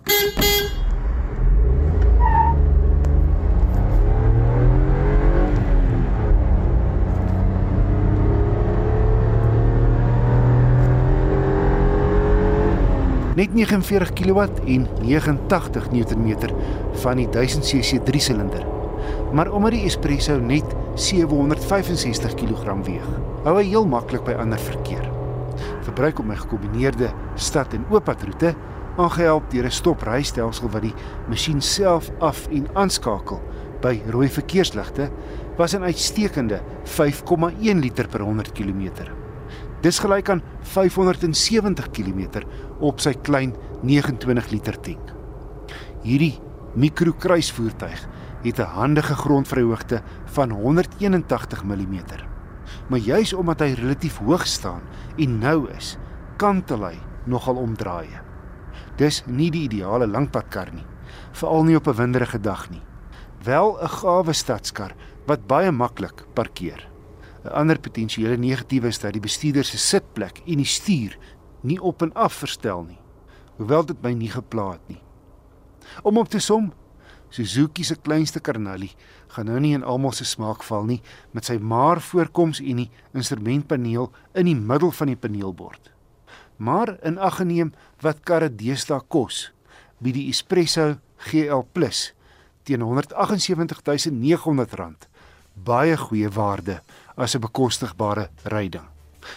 [13.35, 16.51] Net 49 kW en 89 Nm
[17.03, 18.67] van die 1000 cc 3-silinder.
[19.33, 23.09] Maar omdat die Espresso net 765 kg weeg,
[23.47, 25.09] hou hy heel maklik by ander verkeer.
[25.87, 28.53] Verbruik op my gekombineerde stad en ooppadroete,
[29.01, 30.95] aangehelp deur 'n stoprystelsel wat die
[31.29, 33.41] masjien self af en aanskakel
[33.81, 35.11] by rooi verkeersligte,
[35.57, 39.22] was 'n uitstekende 5,1 liter per 100 km.
[39.83, 42.45] Dis gelyk aan 570 km
[42.79, 45.09] op sy klein 29 liter tank.
[46.05, 46.39] Hierdie
[46.79, 48.05] mikrokruisvoertuig
[48.45, 51.99] het 'n handige grondvryhoogte van 181 mm.
[52.89, 54.83] Maar juis omdat hy relatief hoog staan
[55.17, 55.99] en nou is,
[56.37, 58.23] kantel hy nogal omdraaie.
[58.97, 60.87] Dis nie die ideale langpadkar nie,
[61.33, 62.83] veral nie op 'n winderige dag nie.
[63.45, 64.95] Wel 'n gawe stadskar
[65.27, 66.92] wat baie maklik parkeer.
[67.45, 71.19] 'n Ander potensiële negatiewe is dat die bestuurder se sitplek en die stuur
[71.63, 72.99] nie op en af verstel nie.
[73.57, 75.03] Hoewel dit my nie geplaat nie.
[76.03, 76.73] Om op te som,
[77.33, 78.93] Suzuki se kleinste karnalie
[79.33, 81.03] gaan nou nie in almal se smaak val nie
[81.33, 85.91] met sy maar voorkoms en die instrumentpaneel in die middel van die paneelbord.
[86.57, 87.73] Maar in ag geneem
[88.05, 89.53] wat karre deesdae kos,
[89.99, 92.13] bied die Espresso GL Plus
[92.69, 95.09] teen R178900
[95.55, 96.81] baie goeie waarde
[97.17, 98.85] as 'n bekostigbare ryding.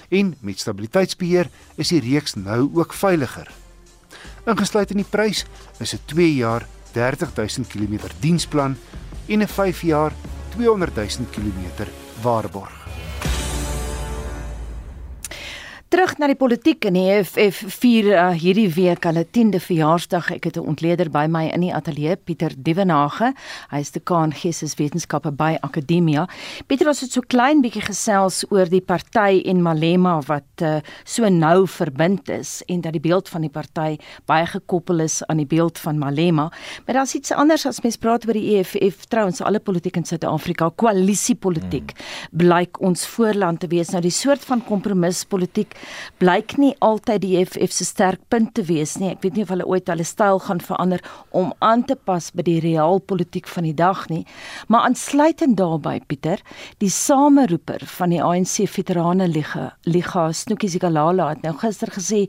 [0.09, 3.51] En met stabiliteitsbeheer is die reeks nou ook veiliger.
[4.45, 5.45] Ingesluit in die prys
[5.79, 8.77] is 'n 2 jaar 30000 km diensplan
[9.27, 10.13] en 'n 5 jaar
[10.55, 11.87] 200000 km
[12.21, 13.04] waarborg.
[15.95, 20.25] Terug na die politiek in die EFF vier uh, hierdie week hulle 10de verjaarsdag.
[20.33, 23.31] Ek het 'n ontleder by my in die ateljee, Pieter Dievenage.
[23.71, 26.27] Hy is dekaan Geesteswetenskappe by Akademia.
[26.67, 31.29] Pieter, ons het so klein bietjie gesels oor die party en Malema wat uh, so
[31.29, 35.47] nou verbind is en dat die beeld van die party baie gekoppel is aan die
[35.47, 36.51] beeld van Malema.
[36.85, 39.05] Maar daar's iets anders as mens praat oor die EFF.
[39.07, 42.37] Trouens, alle politiek in Suid-Afrika, koalisiepolitiek, hmm.
[42.37, 43.89] blyk ons voorland te wees.
[43.91, 45.71] Nou die soort van kompromispolitiek
[46.19, 49.11] blyk nie altyd die EFF se sterk punt te wees nie.
[49.13, 52.45] Ek weet nie of hulle ooit hulle styl gaan verander om aan te pas by
[52.47, 54.23] die realpolitiek van die dag nie.
[54.67, 56.41] Maar aansluitend daarbey Pieter,
[56.83, 62.25] die sameroeper van die ANC Veterane Liga, Liga Snoekie Sigalala het nou gister gesê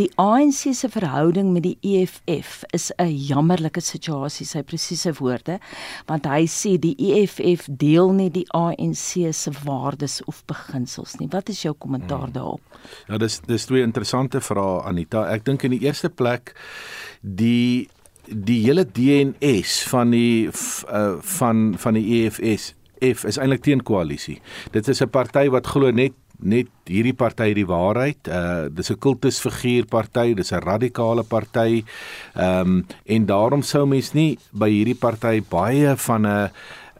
[0.00, 5.58] die ANC se verhouding met die EFF is 'n jammerlike situasie, sy presiese woorde,
[6.06, 11.28] want hy sê die EFF deel nie die ANC se waardes of beginsels nie.
[11.30, 12.32] Wat is jou kommentaar hmm.
[12.32, 12.60] daarop?
[13.08, 15.26] Ja, dis dis twee interessante vrae Anita.
[15.32, 16.54] Ek dink in die eerste plek
[17.22, 17.88] die
[18.28, 24.40] die hele DNS van die uh, van van die EFS F is eintlik teen koalisie.
[24.72, 28.28] Dit is 'n party wat glo net net hierdie party die waarheid.
[28.28, 31.84] Uh dis 'n kultusfiguur party, dis 'n radikale party.
[32.34, 36.50] Ehm um, en daarom sou mens nie by hierdie party baie van 'n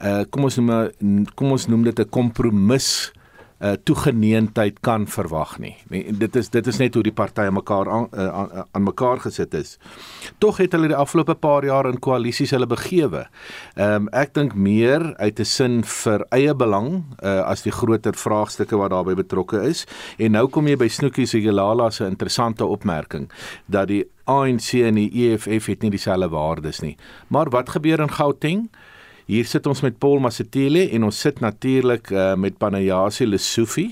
[0.01, 3.11] uh kom ons noem kom ons noem dit 'n kompromis
[3.59, 5.75] uh, toegeneentheid kan verwag nie.
[5.89, 9.19] Nee, dit is dit is net hoe die partye mekaar aan, uh, aan aan mekaar
[9.19, 9.77] gesit is.
[10.37, 13.25] Tog het hulle die afgelope paar jaar in koalisies hulle begewe.
[13.75, 18.13] Ehm um, ek dink meer uit 'n sin vir eie belang uh, as die groter
[18.13, 19.85] vraagstukke wat daarbey betrokke is.
[20.17, 23.29] En nou kom jy by Snoekie Sigelala se interessante opmerking
[23.65, 26.97] dat die ANC en die EFF het nie dieselfde waardes nie.
[27.27, 28.69] Maar wat gebeur in Gauteng?
[29.29, 33.91] Hier sit ons met Paul Masetile en ons sit natuurlik uh, met Panayasi Lesufi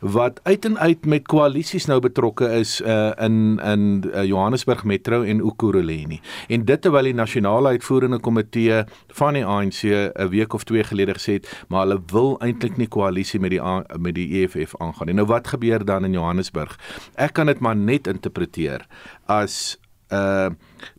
[0.00, 5.22] wat uit en uit met koalisies nou betrokke is uh, in in uh, Johannesburg Metro
[5.22, 6.18] en Ukuruleni.
[6.48, 8.82] En dit terwyl die nasionale uitvoerende komitee
[9.20, 12.88] van die ANC 'n week of twee gelede gesê het, maar hulle wil eintlik nie
[12.88, 13.62] koalisie met die
[13.98, 15.14] met die EFF aangaan nie.
[15.14, 16.78] Nou wat gebeur dan in Johannesburg?
[17.14, 18.86] Ek kan dit maar net interpreteer
[19.26, 19.78] as
[20.10, 20.50] uh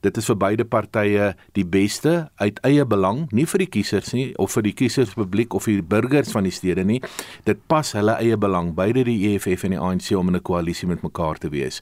[0.02, 4.28] dit is vir beide partye die beste uit eie belang, nie vir die kiesers nie
[4.42, 7.02] of vir die kieserspubliek of vir die burgers van die stede nie.
[7.46, 10.88] Dit pas hulle eie belang, beide die EFF en die ANC om in 'n koalisie
[10.88, 11.82] met mekaar te wees.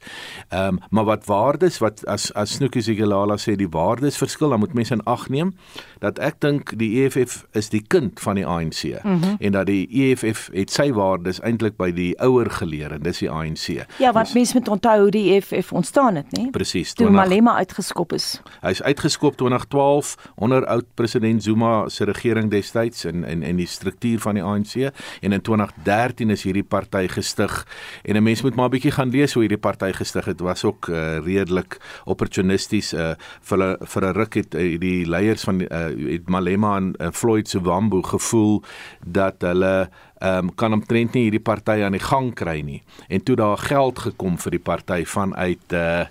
[0.50, 4.60] Ehm um, maar wat waardes wat as as Snoekie Sigelala sê die waardes verskil, dan
[4.60, 5.54] moet mense in ag neem
[6.00, 9.36] dat ek dink die EFF is die kind van die ANC mm -hmm.
[9.38, 13.30] en dat die EFF het sy waardes eintlik by die ouer geleer en dis die
[13.30, 13.86] ANC.
[13.98, 16.50] Ja, wat mense moet onthou die EFF ontstaan het, nê?
[16.50, 16.92] Presies.
[16.92, 18.40] Toe Malema uitges uitgeskop is.
[18.62, 24.20] Hy's uitgeskop 2012 onder oud president Zuma se regering destyds in in in die struktuur
[24.20, 27.66] van die ANC en in 2013 is hierdie party gestig
[28.02, 30.64] en 'n mens moet maar 'n bietjie gaan lees hoe hierdie party gestig het was
[30.64, 35.60] ook uh, redelik opportunisties uh, vir 'n vir 'n ruk het uh, die leiers van
[35.60, 35.68] uh,
[36.12, 38.62] het Malema en uh, Floyd Sewambu gevoel
[39.06, 42.82] dat hulle ehm um, kan omtrent nie hierdie party aan die gang kry nie.
[43.08, 46.06] En toe daar geld gekom vir die party vanuit uh,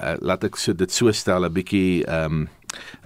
[0.00, 2.48] uh laat ek so dit so stel 'n bietjie ehm um,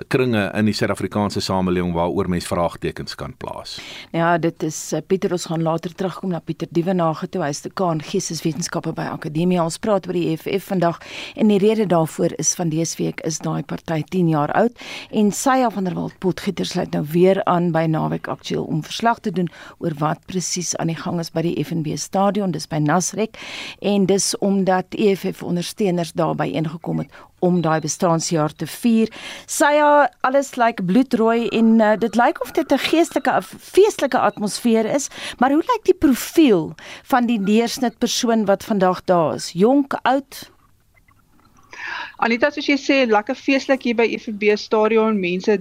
[0.09, 3.77] kringe in die Suid-Afrikaanse samelewing waaroor mens vraagtekens kan plaas.
[4.13, 7.43] Ja, dit is uh, Pieter ons gaan later terugkom na Pieter Dievenage toe.
[7.45, 9.61] Hy is dekaan Geesteswetenskappe by Akademie.
[9.63, 11.01] Ons praat oor die EFF vandag
[11.37, 15.33] en die rede daarvoor is van dese week is daai party 10 jaar oud en
[15.35, 19.33] Sya van der Walt Potgieter sluit nou weer aan by Naweek Aktueel om verslag te
[19.35, 23.39] doen oor wat presies aan die gang is by die FNB stadion, dis by Nasrek
[23.81, 29.13] en dis omdat EFF ondersteuners daarby ingekom het om daai bestaanjaar te vier.
[29.47, 34.89] Sya alles lyk like bloedrooi en uh, dit lyk of dit 'n geestelike feestelike atmosfeer
[34.89, 36.75] is, maar hoe lyk die profiel
[37.13, 39.53] van die deursnit persoon wat vandag daar is?
[39.53, 40.51] Jonk, oud?
[42.25, 45.59] Anita soos jy sê, lekker feestelik hier by FB stadion, mense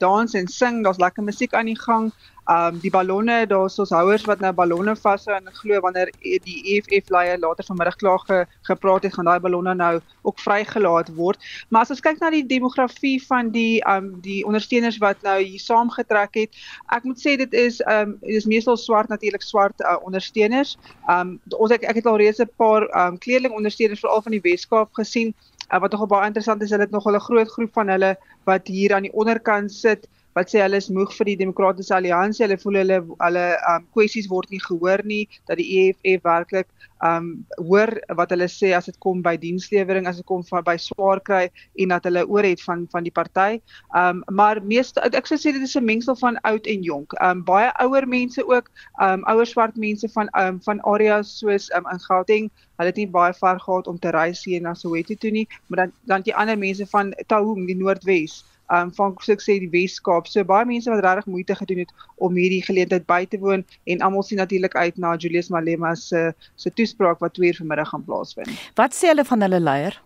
[0.00, 2.10] dans en sing, daar's lekker musiek aan die gang.
[2.48, 7.10] Um die ballonne, daar's ons houers wat nou ballonne vashou en glo wanneer die EFF
[7.12, 11.38] leier later vanmiddag klaar ge, gepraat het, gaan daai ballonne nou ook vrygelaat word.
[11.68, 15.60] Maar as ons kyk na die demografie van die um die ondersteuners wat nou hier
[15.60, 16.62] saamgetrek het,
[16.96, 20.76] ek moet sê dit is um dis meestal swart natuurlik swart uh, ondersteuners.
[21.08, 24.44] Um ons ek, ek het al reeds 'n paar um kleerling ondersteuners veral van die
[24.44, 25.34] Weskaap gesien.
[25.70, 28.66] Uh, wat nogal baie interessant is, hulle het nogal 'n groot groep van hulle wat
[28.66, 30.08] hier aan die onderkant sit
[30.40, 32.44] wat sê hulle is moeg vir die demokratiese alliansie.
[32.46, 36.68] Hulle voel hulle hulle um kwessies word nie gehoor nie dat die EFF werklik
[37.04, 37.28] um
[37.68, 41.20] hoor wat hulle sê as dit kom by dienslewering, as dit kom van by swaar
[41.24, 41.46] kry
[41.80, 43.60] en dat hulle oor het van van die party.
[43.96, 47.16] Um maar meeste ek sou sê dit is 'n mengsel van oud en jonk.
[47.20, 51.86] Um baie ouer mense ook, um ouer swart mense van um van areas soos um
[51.92, 52.50] in Gauteng.
[52.78, 55.84] Hulle het nie baie ver gehad om te reis hier na Soweto toe nie, maar
[55.84, 59.70] dan dan die ander mense van Taung, die Noordwes um, van so ek sê die
[59.72, 60.28] Wes-Kaap.
[60.30, 64.04] So baie mense wat regtig moeite gedoen het om hierdie geleentheid by te woon en
[64.06, 68.06] almal sien natuurlik uit na Julius Malema se se toespraak wat 2 uur vanmiddag gaan
[68.06, 68.68] plaasvind.
[68.80, 70.00] Wat sê hulle van hulle leier?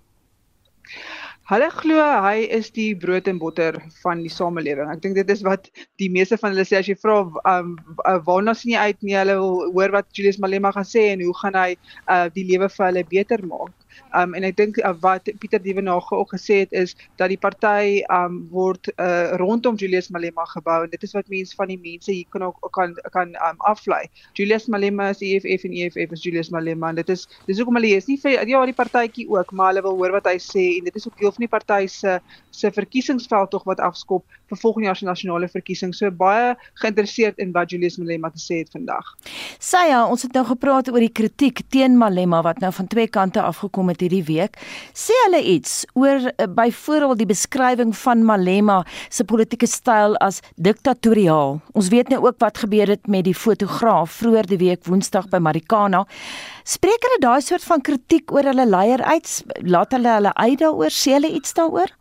[1.44, 4.88] Hulle glo hy is die brood en botter van die samelewing.
[4.88, 5.66] Ek dink dit is wat
[6.00, 7.18] die meeste van hulle sê as jy vra
[7.52, 7.74] um,
[8.24, 11.34] waarna sien jy uit nie hulle wil hoor wat Julius Malema gaan sê en hoe
[11.42, 13.74] gaan hy uh, die lewe vir hulle beter maak.
[14.14, 18.02] Um en ek dink uh, wat Pieter Dievenage ook gesê het is dat die party
[18.12, 22.12] um word uh, rondom Julius Malema gebou en dit is wat mense van die mense
[22.12, 24.04] hier kan ook kan kan um aflei.
[24.32, 27.94] Julius Malema is EFF en EFF is Julius Malema en dit is dis hoekom hulle
[27.96, 30.88] is nie vir ja die partytjie ook maar hulle wil hoor wat hy sê en
[30.88, 32.18] dit is ook deel van die party se
[32.50, 34.24] se verkiesingsveld tog wat afskop
[34.54, 35.94] vir volgende jaar se nasionale verkiesing.
[35.94, 39.14] So baie geïnteresseerd in wat Julius Malema te sê het vandag.
[39.58, 43.42] Sya, ons het nou gepraat oor die kritiek teen Malema wat nou van twee kante
[43.42, 44.58] afgekom het hierdie week.
[44.94, 51.60] Sê hulle iets oor uh, byvoorbeeld die beskrywing van Malema se politieke styl as diktatoriaal.
[51.74, 55.40] Ons weet nou ook wat gebeur het met die fotograaf vroeër die week Woensdag by
[55.42, 56.04] Marikana.
[56.64, 59.36] Spreek hulle daai soort van kritiek oor hulle leier uit?
[59.68, 60.92] Laat hulle hulle uit daaroor?
[60.94, 61.92] Sê hulle iets daaroor?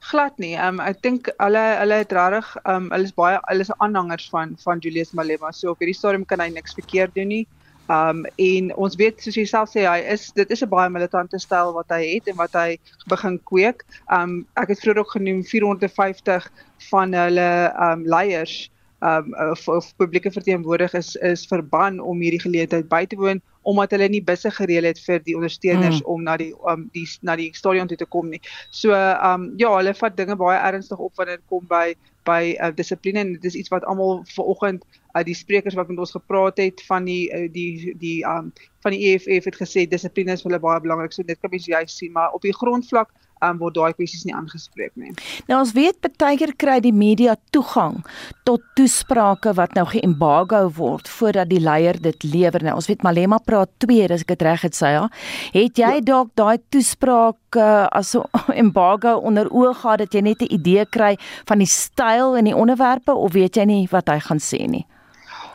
[0.00, 0.54] Glad nie.
[0.56, 4.56] Um ek dink hulle hulle het regtig um hulle is baie hulle is aanhangers van
[4.64, 5.52] van Julius Malema.
[5.52, 7.46] So op hierdie stadium kan hy niks verkeerd doen nie.
[7.92, 11.38] Um en ons weet soos jy self sê hy is dit is 'n baie militante
[11.38, 12.78] styl wat hy het en wat hy
[13.08, 13.84] begin kweek.
[14.10, 16.50] Um ek het vroeër ook genoem 450
[16.90, 17.50] van hulle
[17.90, 18.70] um leiers
[19.06, 23.96] um of, of publieke verteenwoordigers is, is verban om hierdie geleentheid by te woon omdat
[23.96, 26.10] hulle nie busse gereël het vir die ondersteuners mm.
[26.12, 28.40] om na die um die na die stadion toe te kom nie.
[28.70, 32.70] So um ja, hulle vat dinge baie ernstig op wanneer dit kom by by uh,
[32.74, 36.14] dissipline en dit is iets wat almal vanoggend uit uh, die sprekers wat met ons
[36.14, 38.52] gepraat het van die uh, die die um
[38.86, 41.14] van die EFF het gesê dissipline is vir hulle baie belangrik.
[41.14, 43.10] So dit kan mens jy sien, maar op die grondvlak
[43.44, 45.12] um, word daai kwessies nie aangespreek nie.
[45.50, 48.00] Nou ons weet baie keer kry die media toegang
[48.48, 52.64] tot toesprake wat nou geembargo word voordat die leier dit lewer.
[52.64, 55.06] Nou ons weet Malema praat 2 as ek dit reg het sê ja.
[55.54, 56.04] Het jy ja.
[56.12, 58.24] dalk daai toespraak uh, as 'n
[58.64, 62.56] embargo onder oë gehad dat jy net 'n idee kry van die styl en die
[62.56, 64.86] onderwerpe of weet jy nie wat hy gaan sê nie?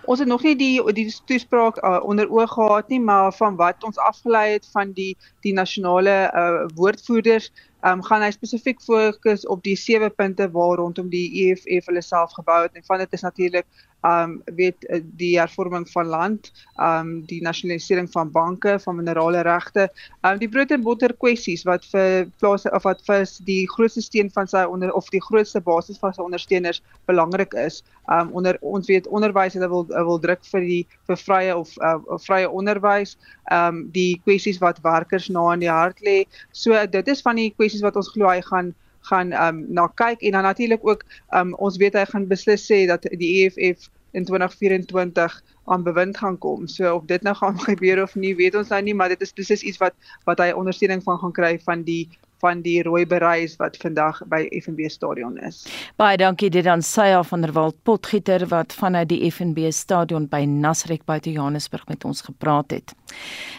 [0.06, 3.84] Ons het nog nie die die toespraak uh, onder oog gehad nie, maar van wat
[3.84, 7.52] ons afgelei het van die die nasionale uh, woordvoerders
[7.88, 12.36] um, gaan hy spesifiek fokus op die sewe punte waar rondom die EFF hulle self
[12.38, 12.76] gebou het.
[12.78, 13.68] En van dit is natuurlik
[14.02, 19.90] um weet eh, die hervorming van land, um die nasionalisering van banke, van minerale regte,
[20.26, 24.32] um die brood en botter kwessies wat vir plase of wat vir die grootste steen
[24.34, 27.84] van sy onder of die grootste basis van sy ondersteuners belangrik is.
[28.10, 32.00] Um onder ons weet onderwys hulle wil wil druk vir die vir vrye of uh,
[32.26, 33.18] vrye onderwys,
[33.54, 36.24] um die kwessies wat werkers na in die hart lê.
[36.52, 38.74] So dit is van die kwessies wat ons glo hy gaan
[39.10, 41.04] gaan um na kyk en dan natuurlik ook
[41.34, 46.38] um ons weet hy gaan beslis sê dat die EFF in 2024 aan bewind gaan
[46.38, 46.68] kom.
[46.68, 49.34] So of dit nou gaan gebeur of nie, weet ons nou nie, maar dit is
[49.34, 49.96] presies iets wat
[50.30, 52.10] wat hy ondersteuning van gaan kry van die
[52.42, 55.64] van die rooi bereis wat vandag by FNB stadion is.
[56.02, 60.44] Baie dankie dit aan Sya van der Walt Potgieter wat vanuit die FNB stadion by
[60.50, 62.96] Nasrek buite Johannesburg met ons gepraat het.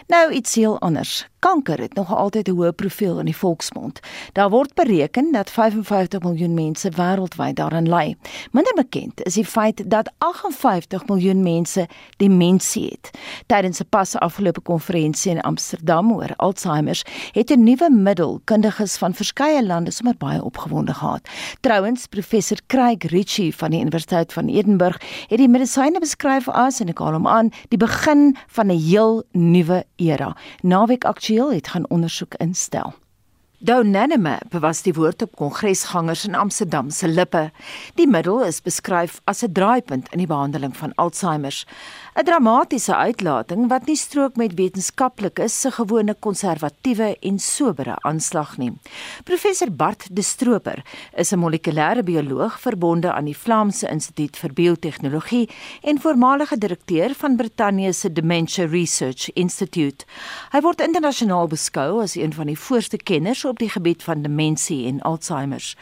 [0.07, 1.27] Nou iets heel anders.
[1.39, 3.99] Kanker het nog altyd 'n hoë profiel in die volksmond.
[4.31, 8.15] Daar word bereken dat 55 miljoen mense wêreldwyd daaraan ly.
[8.51, 13.09] Minder bekend is die feit dat 58 miljoen mense demensie het.
[13.45, 18.41] Tydens 'n pas afgelope konferensie in Amsterdam oor Alzheimer het 'n nuwe middel
[18.73, 21.21] kundiges van verskeie lande sommer baie opgewonde gehad.
[21.61, 24.99] Trouwens, professor Craig Ritchie van die Universiteit van Edinburgh
[25.29, 29.23] het die medisyne beskryf as en ek haal hom aan, die begin van 'n heel
[29.31, 30.35] nuwe era.
[30.61, 32.93] Naweek aktueel het gaan ondersoek instel.
[33.63, 37.45] Donanemab was die woord op kongresgangers in Amsterdam se lippe.
[37.95, 41.63] Die middel is beskryf as 'n draaipunt in die behandeling van Alzheimer.
[42.13, 48.69] 'n Dramatiese uitlating wat nie strook met wetenskaplikes se gewone konservatiewe en sobere aanslag nie.
[49.23, 50.85] Professor Bart De Stroper
[51.17, 55.49] is 'n molekulêre bioloog verbonde aan die Vlaamse Instituut vir Biotehnologie
[55.81, 60.05] en voormalige direkteur van Brittanje se Dementia Research Institute.
[60.51, 64.87] Hy word internasionaal beskou as een van die voorste kenners op die gebied van demensie
[64.87, 65.73] en Alzheimer.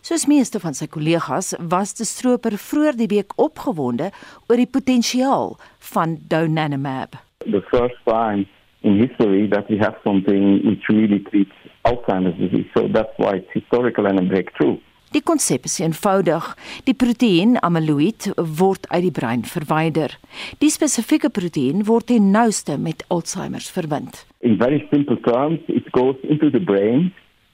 [0.00, 4.12] Soos meeste van sy kollegas was die stroper vroeër die week opgewonde
[4.48, 5.56] oor die potensiaal
[5.92, 7.18] van donanemab.
[7.44, 8.46] The first time
[8.82, 12.68] in history that we have something which really treats Alzheimer's disease.
[12.76, 14.78] So that's why it's historical and a breakthrough.
[15.16, 16.44] Die konsep is eenvoudig.
[16.84, 18.26] Die proteïen amyloïd
[18.58, 20.12] word uit die brein verwyder.
[20.60, 24.26] Die spesifieke proteïen word ten nouste met Alzheimer verbind.
[24.44, 27.08] In very simple terms, it goes into the brain,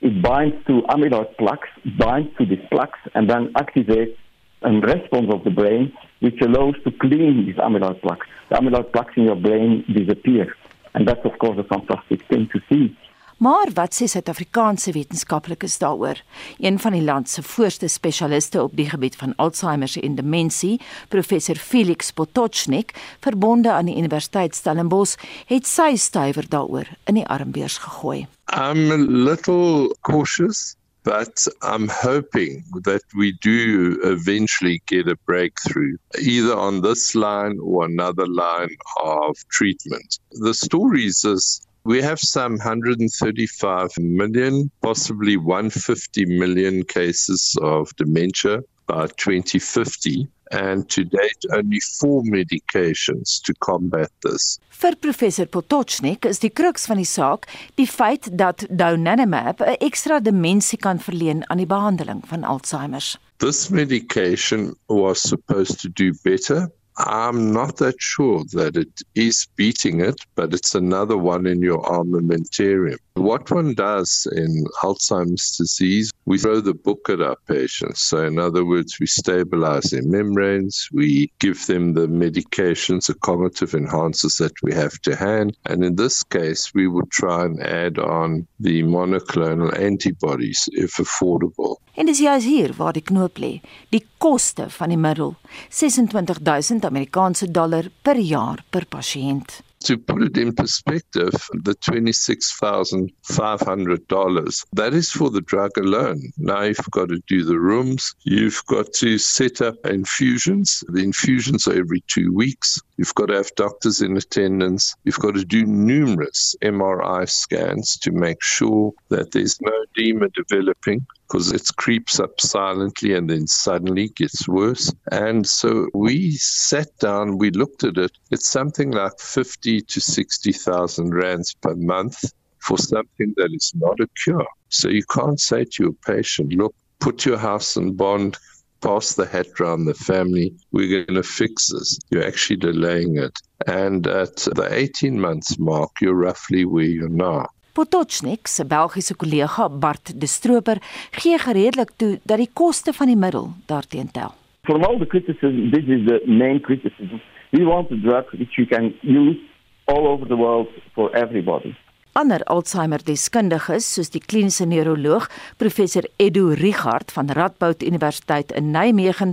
[0.04, 4.14] it binds to amyloid plaques, binds to these plaques and then activates
[4.60, 8.26] a response of the brain which allows to clean these amyloid plaques.
[8.50, 10.54] The amyloid plaques in your brain disappear.
[10.94, 12.96] And that's of course a fantastic thing to see.
[13.36, 16.20] Maar wat sê Suid-Afrikaanse wetenskaplikes daaroor?
[16.58, 21.56] Een van die land se voorste spesialiste op die gebied van Alzheimer en demensie, professor
[21.56, 25.16] Felix Potocznik, verbonde aan die Universiteit Stellenbosch,
[25.46, 28.26] het sy stywer daaroor in die armbeurs gegooi.
[28.54, 36.54] I'm a little cautious but I'm hoping that we do eventually get a breakthrough, either
[36.56, 40.18] on this line or another line of treatment.
[40.30, 49.08] The stories is We have some 135 million, possibly 150 million cases of dementia by
[49.08, 50.26] 2050.
[50.50, 54.58] And to date, only four medications to combat this.
[54.70, 60.20] Vir professor Potocznik is die kruks van die saak die feit dat donanemab 'n ekstra
[60.20, 63.04] dimensie kan verleen aan die behandeling van Alzheimer.
[63.38, 70.00] This medication was supposed to do better I'm not that sure that it is beating
[70.00, 72.98] it, but it's another one in your armamentarium.
[73.14, 78.02] What one does in Alzheimer's disease, we throw the book at our patients.
[78.02, 83.72] So, in other words, we stabilize their membranes, we give them the medications, the cognitive
[83.72, 85.56] enhancers that we have to hand.
[85.66, 91.78] And in this case, we would try and add on the monoclonal antibodies if affordable.
[91.94, 93.60] En dis juist hier waar die knoop lê,
[93.94, 95.36] die koste van die middel,
[95.70, 99.62] 26000 Amerikaanse dollar per jaar per pasiënt.
[99.84, 106.32] to put it in perspective, the $26,500, that is for the drug alone.
[106.38, 110.82] Now you've got to do the rooms, you've got to set up infusions.
[110.88, 112.80] The infusions are every two weeks.
[112.96, 114.94] You've got to have doctors in attendance.
[115.04, 121.04] You've got to do numerous MRI scans to make sure that there's no edema developing
[121.26, 124.92] because it creeps up silently and then suddenly gets worse.
[125.10, 128.12] And so we sat down, we looked at it.
[128.30, 134.08] It's something like 50 to 60,000 rands per month for something that is not a
[134.22, 134.46] cure.
[134.68, 138.38] So you can't say to your patient, look, put your house in bond,
[138.84, 140.52] pass the hat around the family.
[140.72, 141.98] We're going to fix this.
[142.10, 143.40] You're actually delaying it.
[143.66, 147.46] And at the 18 months mark, you're roughly where you're now.
[147.72, 150.78] Potocznik, se Belgiese kollega Bart De Stroper,
[151.10, 154.34] gee gereedelik toe dat die koste van die middel daarteen tel.
[154.62, 157.20] From all the criticism, this is the main criticism.
[157.50, 159.38] We want a drug which you can use
[159.84, 161.76] all over the world for everybody.
[162.14, 165.24] Ander Alzheimer-deskundiges, soos die kliniese neuroloog
[165.58, 169.32] professor Edu Richard van Radboud Universiteit in Nijmegen,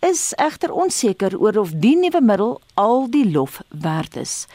[0.00, 4.46] is egter onseker oor of die nuwe middel al die lof werd is.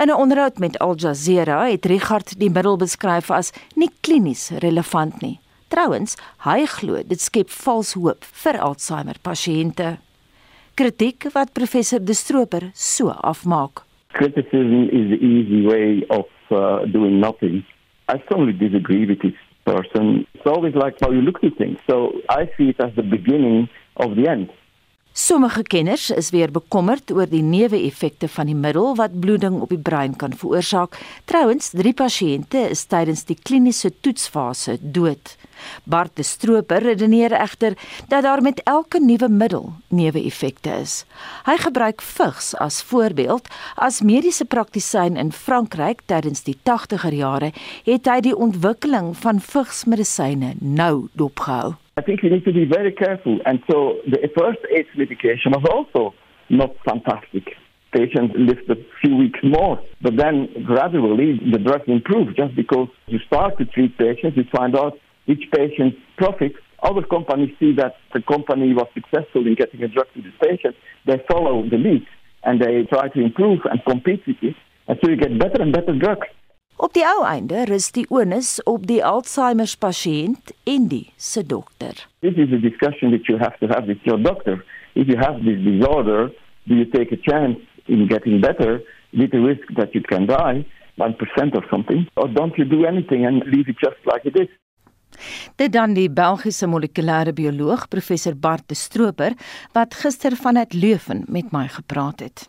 [0.00, 5.20] In 'n onderhoud met Al Jazeera het Richard die middel beskryf as nie klinies relevant
[5.20, 5.38] nie.
[5.68, 9.98] Trouwens, hy glo dit skep vals hoop vir Alzheimer-pasiënte.
[10.74, 13.84] Kritiek wat professor De Stroper so afmaak.
[14.12, 17.64] Criticism is the easy way of uh, doing nothing.
[18.08, 19.34] I strongly disagree with this
[19.64, 20.26] person.
[20.34, 21.78] It's always like how you look at things.
[21.88, 24.50] So I see it as the beginning of the end.
[25.18, 29.80] Sommige kenners is weer bekommerd oor die neeweffekte van die middel wat bloeding op die
[29.82, 30.94] brein kan veroorsaak.
[31.26, 35.32] Trouwens, 3 pasiënte is tydens die kliniese toetsfase dood.
[35.90, 37.74] Bart de Stroper redeneer egter
[38.06, 41.02] dat daar met elke nuwe middel neeweffekte is.
[41.50, 43.50] Hy gebruik vigs as voorbeeld.
[43.74, 47.50] As mediese praktisyn in Frankryk tydens die 80er jare
[47.90, 51.74] het hy die ontwikkeling van vigsmedisyne nou dopgehou.
[51.98, 53.40] I think we need to be very careful.
[53.44, 56.14] And so the first AIDS medication was also
[56.48, 57.56] not fantastic.
[57.92, 63.18] Patients lived a few weeks more, but then gradually the drug improved just because you
[63.26, 64.92] start to treat patients, you find out
[65.26, 66.52] which patients profit.
[66.84, 70.76] Other companies see that the company was successful in getting a drug to the patient,
[71.04, 72.06] they follow the lead
[72.44, 74.54] and they try to improve and compete with it.
[74.86, 76.28] And so you get better and better drugs.
[76.78, 82.04] Op die ou einde rus die onus op die Alzheimer pasiënt en die se dokter.
[82.22, 84.62] This is a discussion that you have to have with your doctor.
[84.94, 86.30] If you have this disorder,
[86.70, 87.58] do you take a chance
[87.88, 88.78] in getting better
[89.10, 90.62] with the risk that you can die
[91.02, 94.50] 1% or something or don't you do anything and leave it just like it is?
[95.58, 99.34] Dit dan die Belgiese molekulêre bioloog professor Bart de Stroper
[99.74, 102.46] wat gister vanuit Leuven met my gepraat het.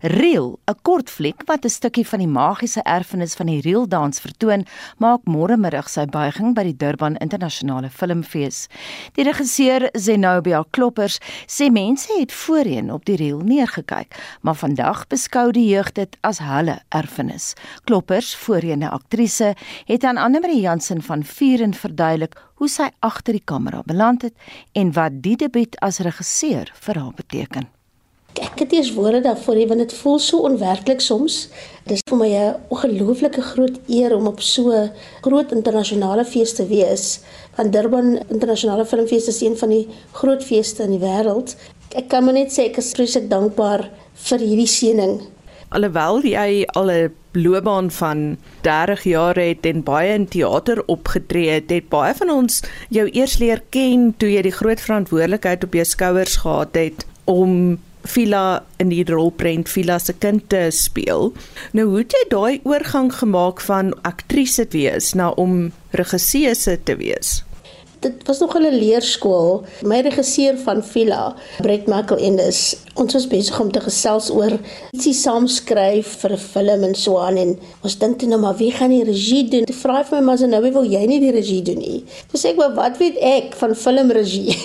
[0.00, 4.66] Reel, 'n kort fliek wat 'n stukkie van die magiese erfenis van die reeldans vertoon,
[4.98, 8.68] maak môre middag sy buiging by die Durban Internasionale Filmfees.
[9.14, 15.52] Die regisseur Zenobia Kloppers sê mense het voorheen op die reel neergekyk, maar vandag beskou
[15.52, 17.54] die jeug dit as hulle erfenis.
[17.84, 19.54] Kloppers, voorheen 'n aktrise,
[19.86, 24.34] het aan Anne-Marie Jansen van Vuren verduidelik hoe sy agter die kamera beland het
[24.72, 27.75] en wat die debuut as regisseur vir haar beteken
[28.42, 31.48] ek het eers woorde daarvoor hê want dit voel so onwerklik soms.
[31.86, 34.90] Dis vir my 'n ongelooflike groot eer om op so
[35.22, 37.20] groot internasionale fees te wees.
[37.54, 41.56] Van Durban Internasionale Filmfees is een van die groot feeste in die wêreld.
[41.94, 45.20] Ek kan maar net sê ek is presies dankbaar vir hierdie seëning.
[45.68, 51.70] Alhoewel jy al 'n loopbaan van 30 jaar het en baie in teater opgetree het,
[51.70, 55.84] het baie van ons jou eers leer ken toe jy die groot verantwoordelikheid op jou
[55.84, 61.32] skouers gehad het om Vila in die rolprent Vila se kind te speel.
[61.72, 67.40] Nou hoe het jy daai oorgang gemaak van aktrise wees na om regisseuse te wees?
[68.00, 69.64] Dit was nog 'n leerskool.
[69.82, 74.58] My regisseur van Villa, Brett Michael Ennis, ons was besig om te gesels oor
[74.90, 78.70] ietsie saamskryf vir 'n film en so aan en ons dink toe nou maar wie
[78.70, 79.64] gaan die regie doen?
[79.64, 82.04] Toe vra hy vir my maar so nou wil jy nie die regie doen nie.
[82.30, 84.56] Toe sê ek maar wat weet ek van filmregie?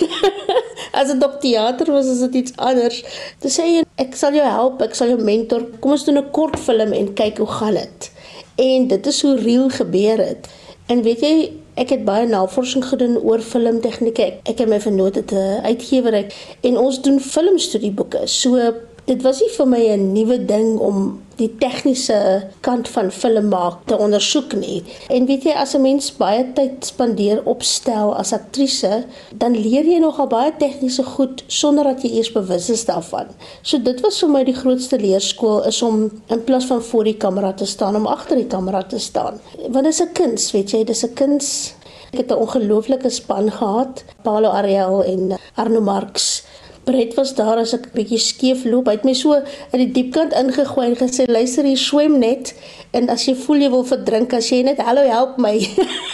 [0.92, 3.02] As dit op teater was, is dit iets anders.
[3.40, 5.64] Toe sê hy ek sal jou help, ek sal jou mentor.
[5.80, 8.10] Kom ons doen 'n kort film en kyk hoe gaan dit.
[8.56, 10.48] En dit is hoe reël gebeur het.
[10.86, 14.22] En weet jy, ek het baie navorsing gedoen oor filmtegnieke.
[14.22, 18.26] Ek, ek het my vernoot het 'n uitgewer ek en ons doen filmstudieboeke.
[18.26, 18.74] So
[19.04, 23.80] dit was nie vir my 'n nuwe ding om die tegniese kant van film maak
[23.86, 24.82] te ondersoek nie.
[25.08, 29.84] En weet jy as 'n mens baie tyd spandeer op stel as aktrise, dan leer
[29.84, 33.26] jy nogal baie tegniese goed sonder dat jy eers bewus is daarvan.
[33.62, 37.16] So dit was vir my die grootste leerskool is om in plaas van voor die
[37.16, 39.40] kamera te staan om agter die kamera te staan.
[39.68, 41.74] Want dit is 'n kuns, weet jy, dis 'n kuns.
[42.12, 46.44] Ek het 'n ongelooflike span gehad, Paulo Ariel en Arno Marx
[46.84, 48.86] Brett was daar as ek 'n bietjie skeef loop.
[48.86, 49.34] Hy het my so
[49.72, 52.54] in die diepkant ingegooi en gesê: "Luister, jy swem net
[52.90, 55.58] en as jy voel jy wil verdrink, as jy net hallo help my."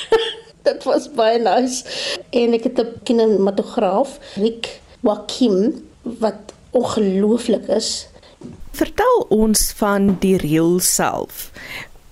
[0.69, 1.85] Dit was baie nice.
[2.31, 8.07] En ek het 'n kinematograaf, Rick Wakim, wat ongelooflik is.
[8.73, 11.51] Vertel ons van die reel self.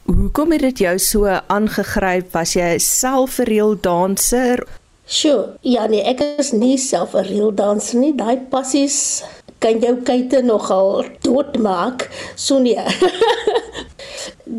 [0.07, 2.33] Hoekom het dit jou so aangegryp?
[2.33, 4.67] Was jy self 'n reel danser?
[5.07, 8.15] Sjoe, ja nee, ek is nie self 'n real danser nie.
[8.15, 9.23] Daai passies
[9.63, 12.09] kan jou kuite nogal doodmaak.
[12.35, 12.75] So nee.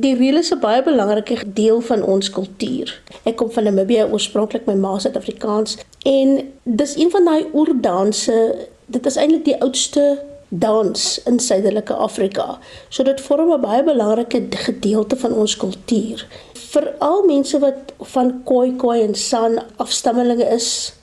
[0.03, 3.01] Die reël is 'n baie belangrike deel van ons kultuur.
[3.23, 8.67] Ek kom van Namibië, oorspronklik my ma se Afrikaans en dis een van daai oerdanse.
[8.85, 12.59] Dit is eintlik die oudste dans in suidelike Afrika.
[12.89, 16.27] So dit vorm 'n baie belangrike gedeelte van ons kultuur.
[16.68, 20.93] Vir al mense wat van Khoi Khoi en San afstammelinge is,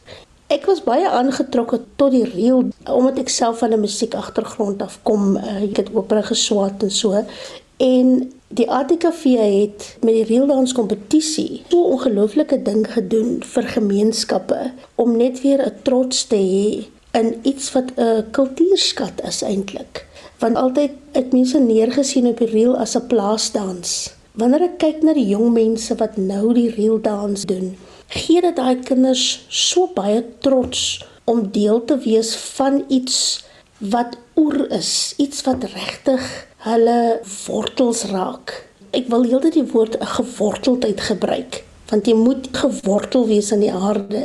[0.53, 5.37] ek was baie aangetrokke tot die reel omdat ek self van 'n musiekagtergrond afkom.
[5.37, 7.25] Eh, ek het opera geswat en so.
[7.77, 14.73] En die ATKV het met die reeldans kompetisie so 'n ongelooflike ding gedoen vir gemeenskappe
[14.95, 16.85] om net weer 'n trots te hê
[17.21, 20.07] in iets wat 'n kultuurskat is eintlik.
[20.39, 24.13] Want altyd het mense neergesien op die reel as 'n plaasdans.
[24.35, 27.69] Wanneer ek kyk na die jong mense wat nou die reel dans doen,
[28.11, 33.45] gee dit daai kinders so baie trots om deel te wees van iets
[33.95, 36.27] wat oer is, iets wat regtig
[36.67, 36.99] hulle
[37.45, 38.57] wortels raak.
[38.91, 41.63] Ek wil heeltyd die woord geworteldheid gebruik
[41.93, 44.25] want jy moet gewortel wees in die aarde.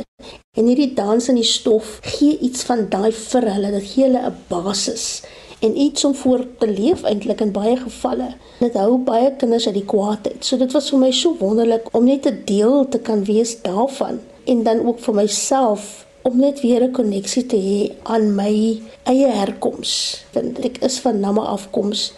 [0.58, 4.26] En hierdie dans in die stof gee iets van daai vir hulle, dit gee hulle
[4.26, 5.22] 'n basis
[5.60, 8.34] en iets om voor te leef eintlik in baie gevalle.
[8.58, 10.44] Dit hou baie kinders uit die kwaadheid.
[10.44, 14.20] So dit was vir my so wonderlik om net 'n deel te kan wees daarvan
[14.44, 19.26] en dan ook vir myself om net weer 'n koneksie te hê aan my eie
[19.26, 20.24] herkoms.
[20.32, 22.12] Want ek is van Nama afkoms.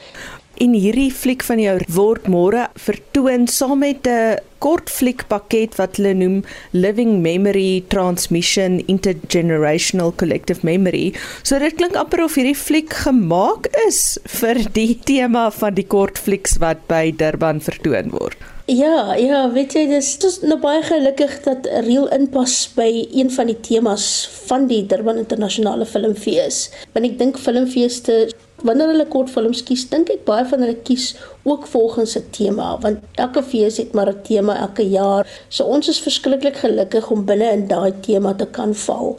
[0.55, 6.15] En hierdie fliek van jou word môre vertoon saam met 'n kort fliekpakket wat hulle
[6.19, 6.39] noem
[6.77, 11.13] Living Memory Transmission Intergenerational Collective Memory.
[11.43, 16.21] So dit klink amper of hierdie fliek gemaak is vir die tema van die kort
[16.21, 18.39] flieks wat by Durban vertoon word.
[18.71, 23.51] Ja, ja, weet jy dis dis nou baie gelukkig dat Real inpas by een van
[23.51, 24.05] die temas
[24.47, 26.69] van die Durban Internasionale Filmfees.
[26.95, 28.29] Want ek dink filmfeeste
[28.63, 31.13] wanneer hulle kortfilms kies, dink ek baie van hulle kies
[31.49, 35.27] ook volgens 'n tema, want elke fees het maar 'n tema elke jaar.
[35.49, 39.19] So ons is verskriklik gelukkig om binne in daai tema te kan val.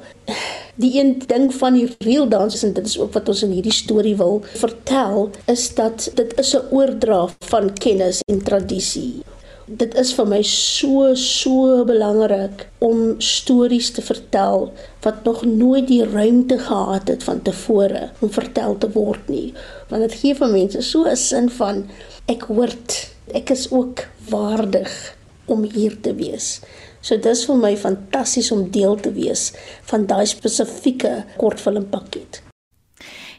[0.75, 3.71] Die een ding van die real dance en dit is ook wat ons in hierdie
[3.71, 9.23] storie wil vertel, is dat dit is 'n oordra van kennis en tradisie
[9.65, 14.67] dit is vir my so so belangrik om stories te vertel
[15.05, 19.53] wat nog nooit die ruimte gehad het van tevore om vertel te word nie.
[19.89, 21.89] Want dit gee vir mense so 'n sin van
[22.27, 26.61] ek hoort ek is ook waardig om hier te wees.
[27.01, 29.51] So dis vir my fantasties om deel te wees
[29.91, 32.43] van daai spesifieke kortfilmpakket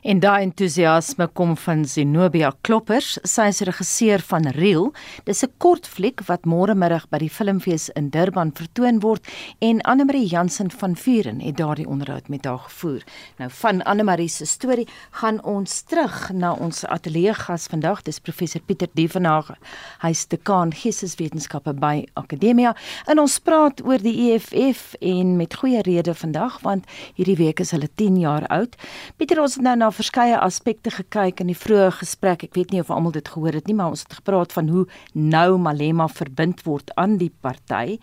[0.05, 3.14] En daai entoesiasme kom van Zenobia Kloppers.
[3.24, 4.90] Sy is regisseur van Reel.
[5.24, 9.26] Dis 'n kort fliek wat môre middag by die Filmfees in Durban vertoon word
[9.61, 13.02] en Anne Marie Jansen van Vuren het daardie onderhoud met haar gevoer.
[13.38, 18.02] Nou van Anne Marie se storie gaan ons terug na ons ateljee gas vandag.
[18.02, 19.57] Dis professor Pieter Dievenage.
[20.00, 22.76] Hy's dekaan Geesteswetenskappe by Akademia
[23.07, 26.84] en ons praat oor die EFF en met goeie rede vandag want
[27.14, 28.76] hierdie week is hulle 10 jaar oud.
[29.16, 32.45] Pieter ons het nou na verskeie aspekte gekyk in die vroeë gesprek.
[32.49, 34.84] Ek weet nie of almal dit gehoor het nie, maar ons het gepraat van hoe
[35.14, 37.99] nou Malema verbind word aan die party.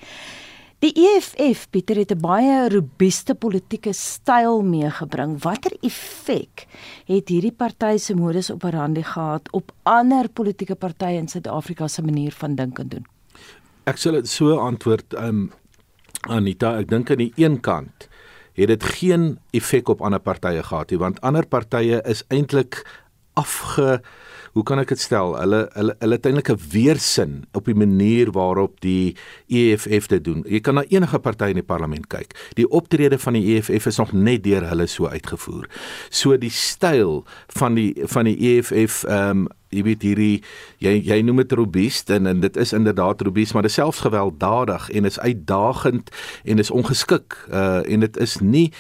[0.81, 5.37] Die EFF Pieter het 'n baie robuuste politieke styl meegebring.
[5.43, 6.65] Watter effek
[7.05, 12.31] het hierdie party se modus operandi gehad op ander politieke partye in Suid-Afrika se manier
[12.31, 13.05] van dink en doen?
[13.83, 15.51] Ek sal dit so antwoord, ehm um,
[16.29, 18.09] Anita, ek dink aan die een kant
[18.55, 22.81] het dit geen effek op ander partye gehad nie want ander partye is eintlik
[23.33, 24.01] afge
[24.51, 25.35] hoe kan ek dit stel?
[25.39, 29.15] Hulle hulle hulle het eintlik 'n weersin op die manier waarop die
[29.47, 30.43] EFF dit doen.
[30.47, 32.35] Jy kan na enige party in die parlement kyk.
[32.55, 35.69] Die optrede van die EFF is nog net deur hulle so uitgevoer.
[36.09, 40.43] So die styl van die van die EFF ehm um, jy weet hierdie
[40.83, 44.89] jy jy noem dit robuust en en dit is inderdaad robuust maar dit selfs gewelddadig
[44.89, 46.11] en is uitdagend
[46.43, 47.37] en is ongeskik.
[47.49, 48.71] Uh en dit is nie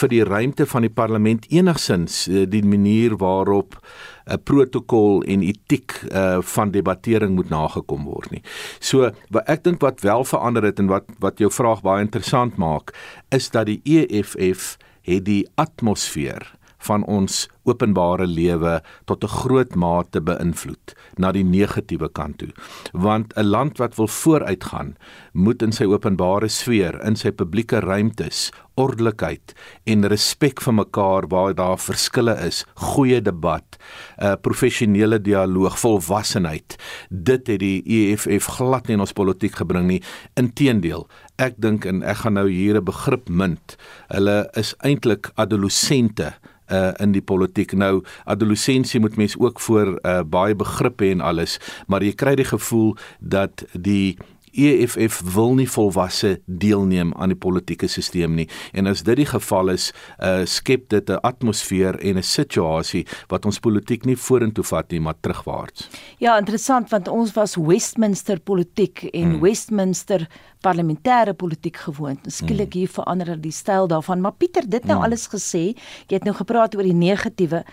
[0.00, 3.78] vir die ruimte van die parlement enigsins uh, die manier waarop
[4.26, 8.42] 'n protokol en etiek uh van debattering moet nagekom word nie.
[8.80, 12.56] So wat ek dink wat wel verander het en wat wat jou vraag baie interessant
[12.56, 12.94] maak
[13.28, 20.20] is dat die EFF het die atmosfeer van ons openbare lewe tot 'n groot mate
[20.20, 22.52] beïnvloed na die negatiewe kant toe.
[22.92, 24.96] Want 'n land wat wil vooruitgaan,
[25.32, 29.54] moet in sy openbare sfeer, in sy publieke ruimtes, ordelikheid
[29.84, 33.78] en respek vir mekaar waar daar verskille is, goeie debat,
[34.18, 36.76] 'n uh, professionele dialoog, volwassenheid.
[37.10, 40.02] Dit het die EFF glad nie in ons politiek gebring nie.
[40.34, 41.08] Inteendeel,
[41.38, 43.76] ek dink en ek gaan nou hier 'n begrip munt.
[44.08, 46.34] Hulle is eintlik adolessente
[46.70, 47.72] uh in die politiek.
[47.72, 52.34] Nou adolessensie moet mens ook voor uh baie begrip hê en alles, maar jy kry
[52.34, 54.16] die gevoel dat die
[54.52, 59.72] EFF wil nie volwasse deelneem aan die politieke stelsel nie en as dit die geval
[59.74, 64.90] is, uh, skep dit 'n atmosfeer en 'n situasie wat ons politiek nie vorentoe vat
[64.90, 65.88] nie, maar terugwaarts.
[66.18, 69.40] Ja, interessant want ons was Westminster politiek en hmm.
[69.40, 70.28] Westminster
[70.60, 72.20] parlementêre politiek gewoond.
[72.26, 72.80] Skielik hmm.
[72.80, 75.04] hier verander die styl daarvan, maar Pieter, dit nou hmm.
[75.04, 75.74] alles gesê,
[76.08, 77.64] jy het nou gepraat oor die negatiewe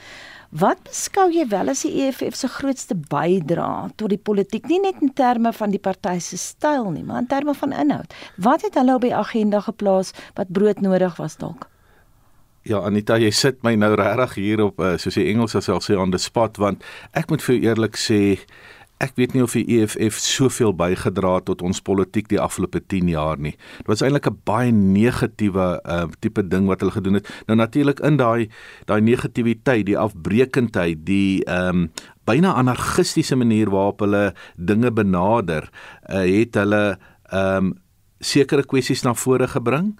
[0.50, 5.02] Wat beskou jy wel as die EFF se grootste bydrae tot die politiek, nie net
[5.04, 8.14] in terme van die party se styl nie, maar in terme van inhoud?
[8.38, 11.68] Wat het hulle op die agenda geplaas wat broodnodig was dalk?
[12.68, 15.96] Ja Anita, jy sit my nou regtig hier op uh, soos die Engels sal sê
[16.00, 16.84] on the spot want
[17.16, 18.40] ek moet vir eerlik sê
[18.98, 23.12] Ek weet nie of die EFF soveel bygedra het tot ons politiek die afgelope 10
[23.12, 23.54] jaar nie.
[23.78, 27.30] Dit was eintlik 'n baie negatiewe uh, tipe ding wat hulle gedoen het.
[27.46, 28.50] Nou natuurlik in daai
[28.86, 31.92] daai negativiteit, die afbreekendheid, die ehm um,
[32.26, 35.70] byna anargistiese manier waarop hulle dinge benader,
[36.10, 36.98] uh, het hulle
[37.32, 37.74] ehm um,
[38.20, 39.94] sekere kwessies na vore gebring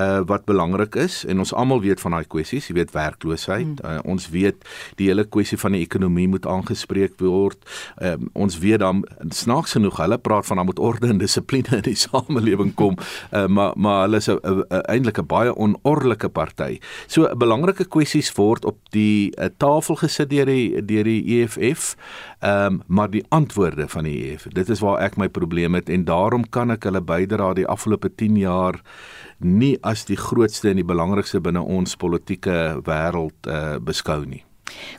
[0.00, 3.80] uh wat belangrik is en ons almal weet van daai kwessies, jy weet werkloosheid.
[3.80, 3.98] Hmm.
[3.98, 4.64] Uh, ons weet
[4.98, 7.60] die hele kwessie van die ekonomie moet aangespreek word.
[8.02, 11.84] Uh, ons weet dan snaaks genoeg hulle praat van dan moet orde en dissipline in
[11.86, 12.98] die samelewing kom,
[13.32, 16.78] uh, maar maar hulle is eintlik 'n baie onordelike party.
[17.06, 21.94] So belangrike kwessies word op die uh, tafel gesit deur die deur die EFF.
[22.40, 25.88] Ehm um, maar die antwoorde van die EFF, dit is waar ek my probleem het
[25.88, 28.80] en daarom kan ek hulle bydra die afgelope 10 jaar
[29.38, 34.44] nie as die grootste en die belangrikste binne ons politieke wêreld uh, beskou nie.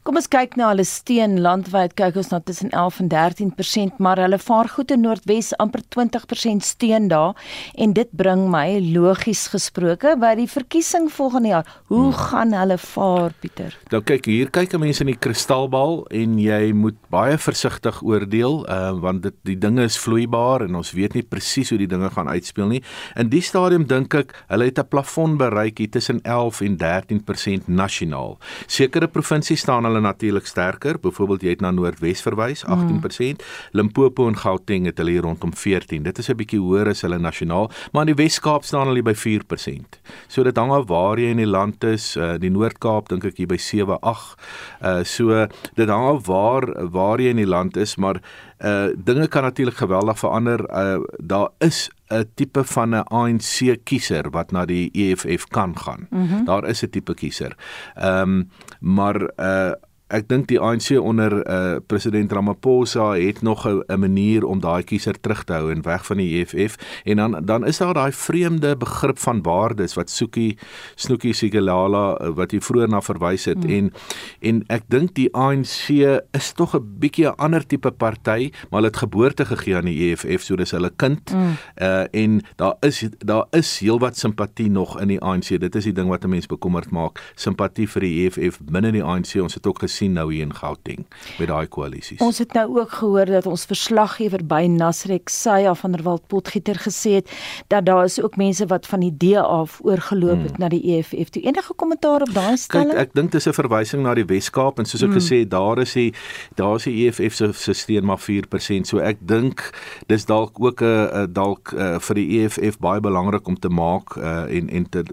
[0.04, 4.20] Kom ons kyk na hulle steen landwyd kyk ons na tussen 11 en 13%, maar
[4.22, 7.36] hulle vaar goed in Noordwes amper 20% steen daar
[7.76, 11.72] en dit bring my logies gesproke by die verkiesing volgende jaar.
[11.92, 12.20] Hoe hmm.
[12.30, 13.76] gaan hulle vaar Pieter?
[13.92, 18.92] Nou kyk hier kyk mense in die kristalbal en jy moet baie versigtig oordeel uh,
[19.02, 22.30] want dit die dinge is vloeibaar en ons weet nie presies hoe die dinge gaan
[22.32, 22.82] uitspeel nie.
[23.20, 27.68] In die stadium dink ek hulle het 'n plafon bereik hier tussen 11 en 13%
[27.68, 28.38] nasionaal.
[28.68, 31.00] Sekere provinsies staan hulle natuurlik sterker.
[31.02, 33.42] Byvoorbeeld jy het na Noordwes verwys, 18%.
[33.42, 33.80] Mm.
[33.80, 36.04] Limpopo en Gauteng het hulle hier rondom 14.
[36.06, 39.14] Dit is 'n bietjie hoër as hulle nasionaal, maar in die Wes-Kaap staan hulle by
[39.14, 40.00] 4%.
[40.28, 42.16] So dit hang af waar jy in die land is.
[42.18, 44.36] Uh, die Noord-Kaap dink ek hier by 7, 8.
[44.82, 48.22] Uh so dit hang af waar waar jy in die land is, maar
[48.66, 50.60] uh dinge kan natuurlik geweldig verander.
[50.70, 56.08] Uh daar is 'n tipe van 'n ANC kiezer wat na die EFF kan gaan.
[56.10, 56.46] Mm -hmm.
[56.46, 57.56] Daar is 'n tipe kiezer.
[57.96, 58.50] Ehm um,
[58.80, 59.72] maar uh
[60.14, 65.20] ek dink die ANC onder uh, president Ramaphosa het nog 'n manier om daai kiezer
[65.20, 68.78] terug te hou en weg van die EFF en dan dan is daar daai vreemde
[68.78, 70.58] begrip van waardes wat Soekie
[70.96, 73.64] Snoekie Sigelala uh, wat jy vroeër na verwys het.
[73.64, 73.70] Mm.
[73.70, 73.94] en
[74.40, 75.90] en ek dink die ANC
[76.32, 80.12] is tog 'n bietjie 'n ander tipe party maar hulle het geboorte gegee aan die
[80.12, 81.34] EFF so dis hulle kind.
[81.34, 81.58] Mm.
[81.82, 85.94] uh, en daar is daar is heelwat simpatie nog in die ANC dit is die
[85.94, 87.34] ding wat 'n mens bekommerd maak.
[87.36, 90.54] Simpatie vir die EFF binne die ANC ons het ook gesien sien nou hier in
[90.56, 91.06] Gauteng
[91.40, 92.22] met daai koalisies.
[92.24, 96.80] Ons het nou ook gehoor dat ons verslaggewer by Nasrek Saya van der Walt Potgieter
[96.84, 97.32] gesê het
[97.72, 100.64] dat daar is ook mense wat van die DA af oorgeloop het hmm.
[100.64, 101.30] na die EFF.
[101.30, 102.94] Toe enige kommentaar op daai stelling?
[102.94, 105.20] Kyk, ek dink dis 'n verwysing na die Wes-Kaap en soos ek hmm.
[105.20, 106.12] gesê het, daar is die
[106.56, 108.90] daar is die EFF se se steun maar 4%.
[108.90, 109.72] So ek dink
[110.08, 114.46] dis dalk ook 'n dalk uh, vir die EFF baie belangrik om te maak uh,
[114.50, 115.04] en en te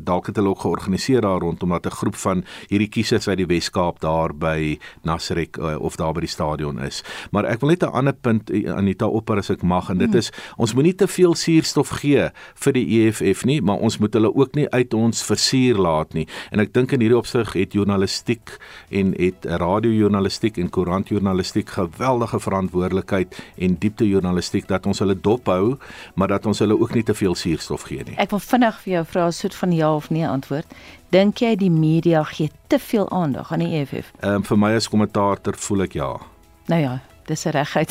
[0.00, 3.46] dalk het hulle ook georganiseer daar rondom dat 'n groep van hierdie kiesers uit die
[3.46, 7.02] Wes-Kaap daar by Nasrek uh, of daar by die stadion is.
[7.30, 10.08] Maar ek wil net 'n ander punt eh, Anita opper as ek mag en dit
[10.08, 10.18] hmm.
[10.18, 14.34] is ons moenie te veel suurstof gee vir die EFF nie, maar ons moet hulle
[14.34, 16.26] ook nie uit ons versuur laat nie.
[16.50, 18.58] En ek dink in hierdie opsig het journalistiek
[18.90, 25.76] en het radiojournalistiek en koerantjournalistiek geweldige verantwoordelikheid en diepte journalistiek dat ons hulle dophou,
[26.14, 28.16] maar dat ons hulle ook nie te veel suurstof gee nie.
[28.18, 30.66] Ek wil vinnig vir jou vra 'n soort van ja of nee antwoord.
[31.14, 34.12] Dink jy die media gee te veel aandag aan die EFF?
[34.20, 36.08] Ehm um, vir my as kommentator voel ek ja.
[36.66, 36.96] Nou ja,
[37.26, 37.90] dis 'n regheid.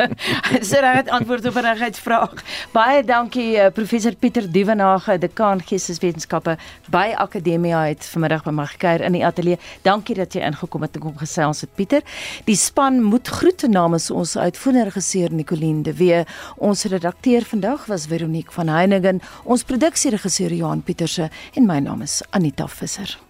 [0.58, 2.42] Dis 'n regheid antwoord op 'n regheidsvraag.
[2.72, 6.56] Baie dankie uh, professor Pieter Dievenage, dekaan geesteswetenskappe
[6.90, 9.58] by Akademia het vanmiddag by my gekuier in die ateljee.
[9.82, 12.02] Dankie dat jy ingekom het en kom gesels het Pieter.
[12.44, 16.24] Die span moet groete namens ons uitvoerende regisseur Nicoline de Wee.
[16.56, 22.22] Ons redakteur vandag was Veronique van Heiningen, ons produksieregisseur Johan Pieterse en my naam is
[22.30, 23.29] Anita Visser.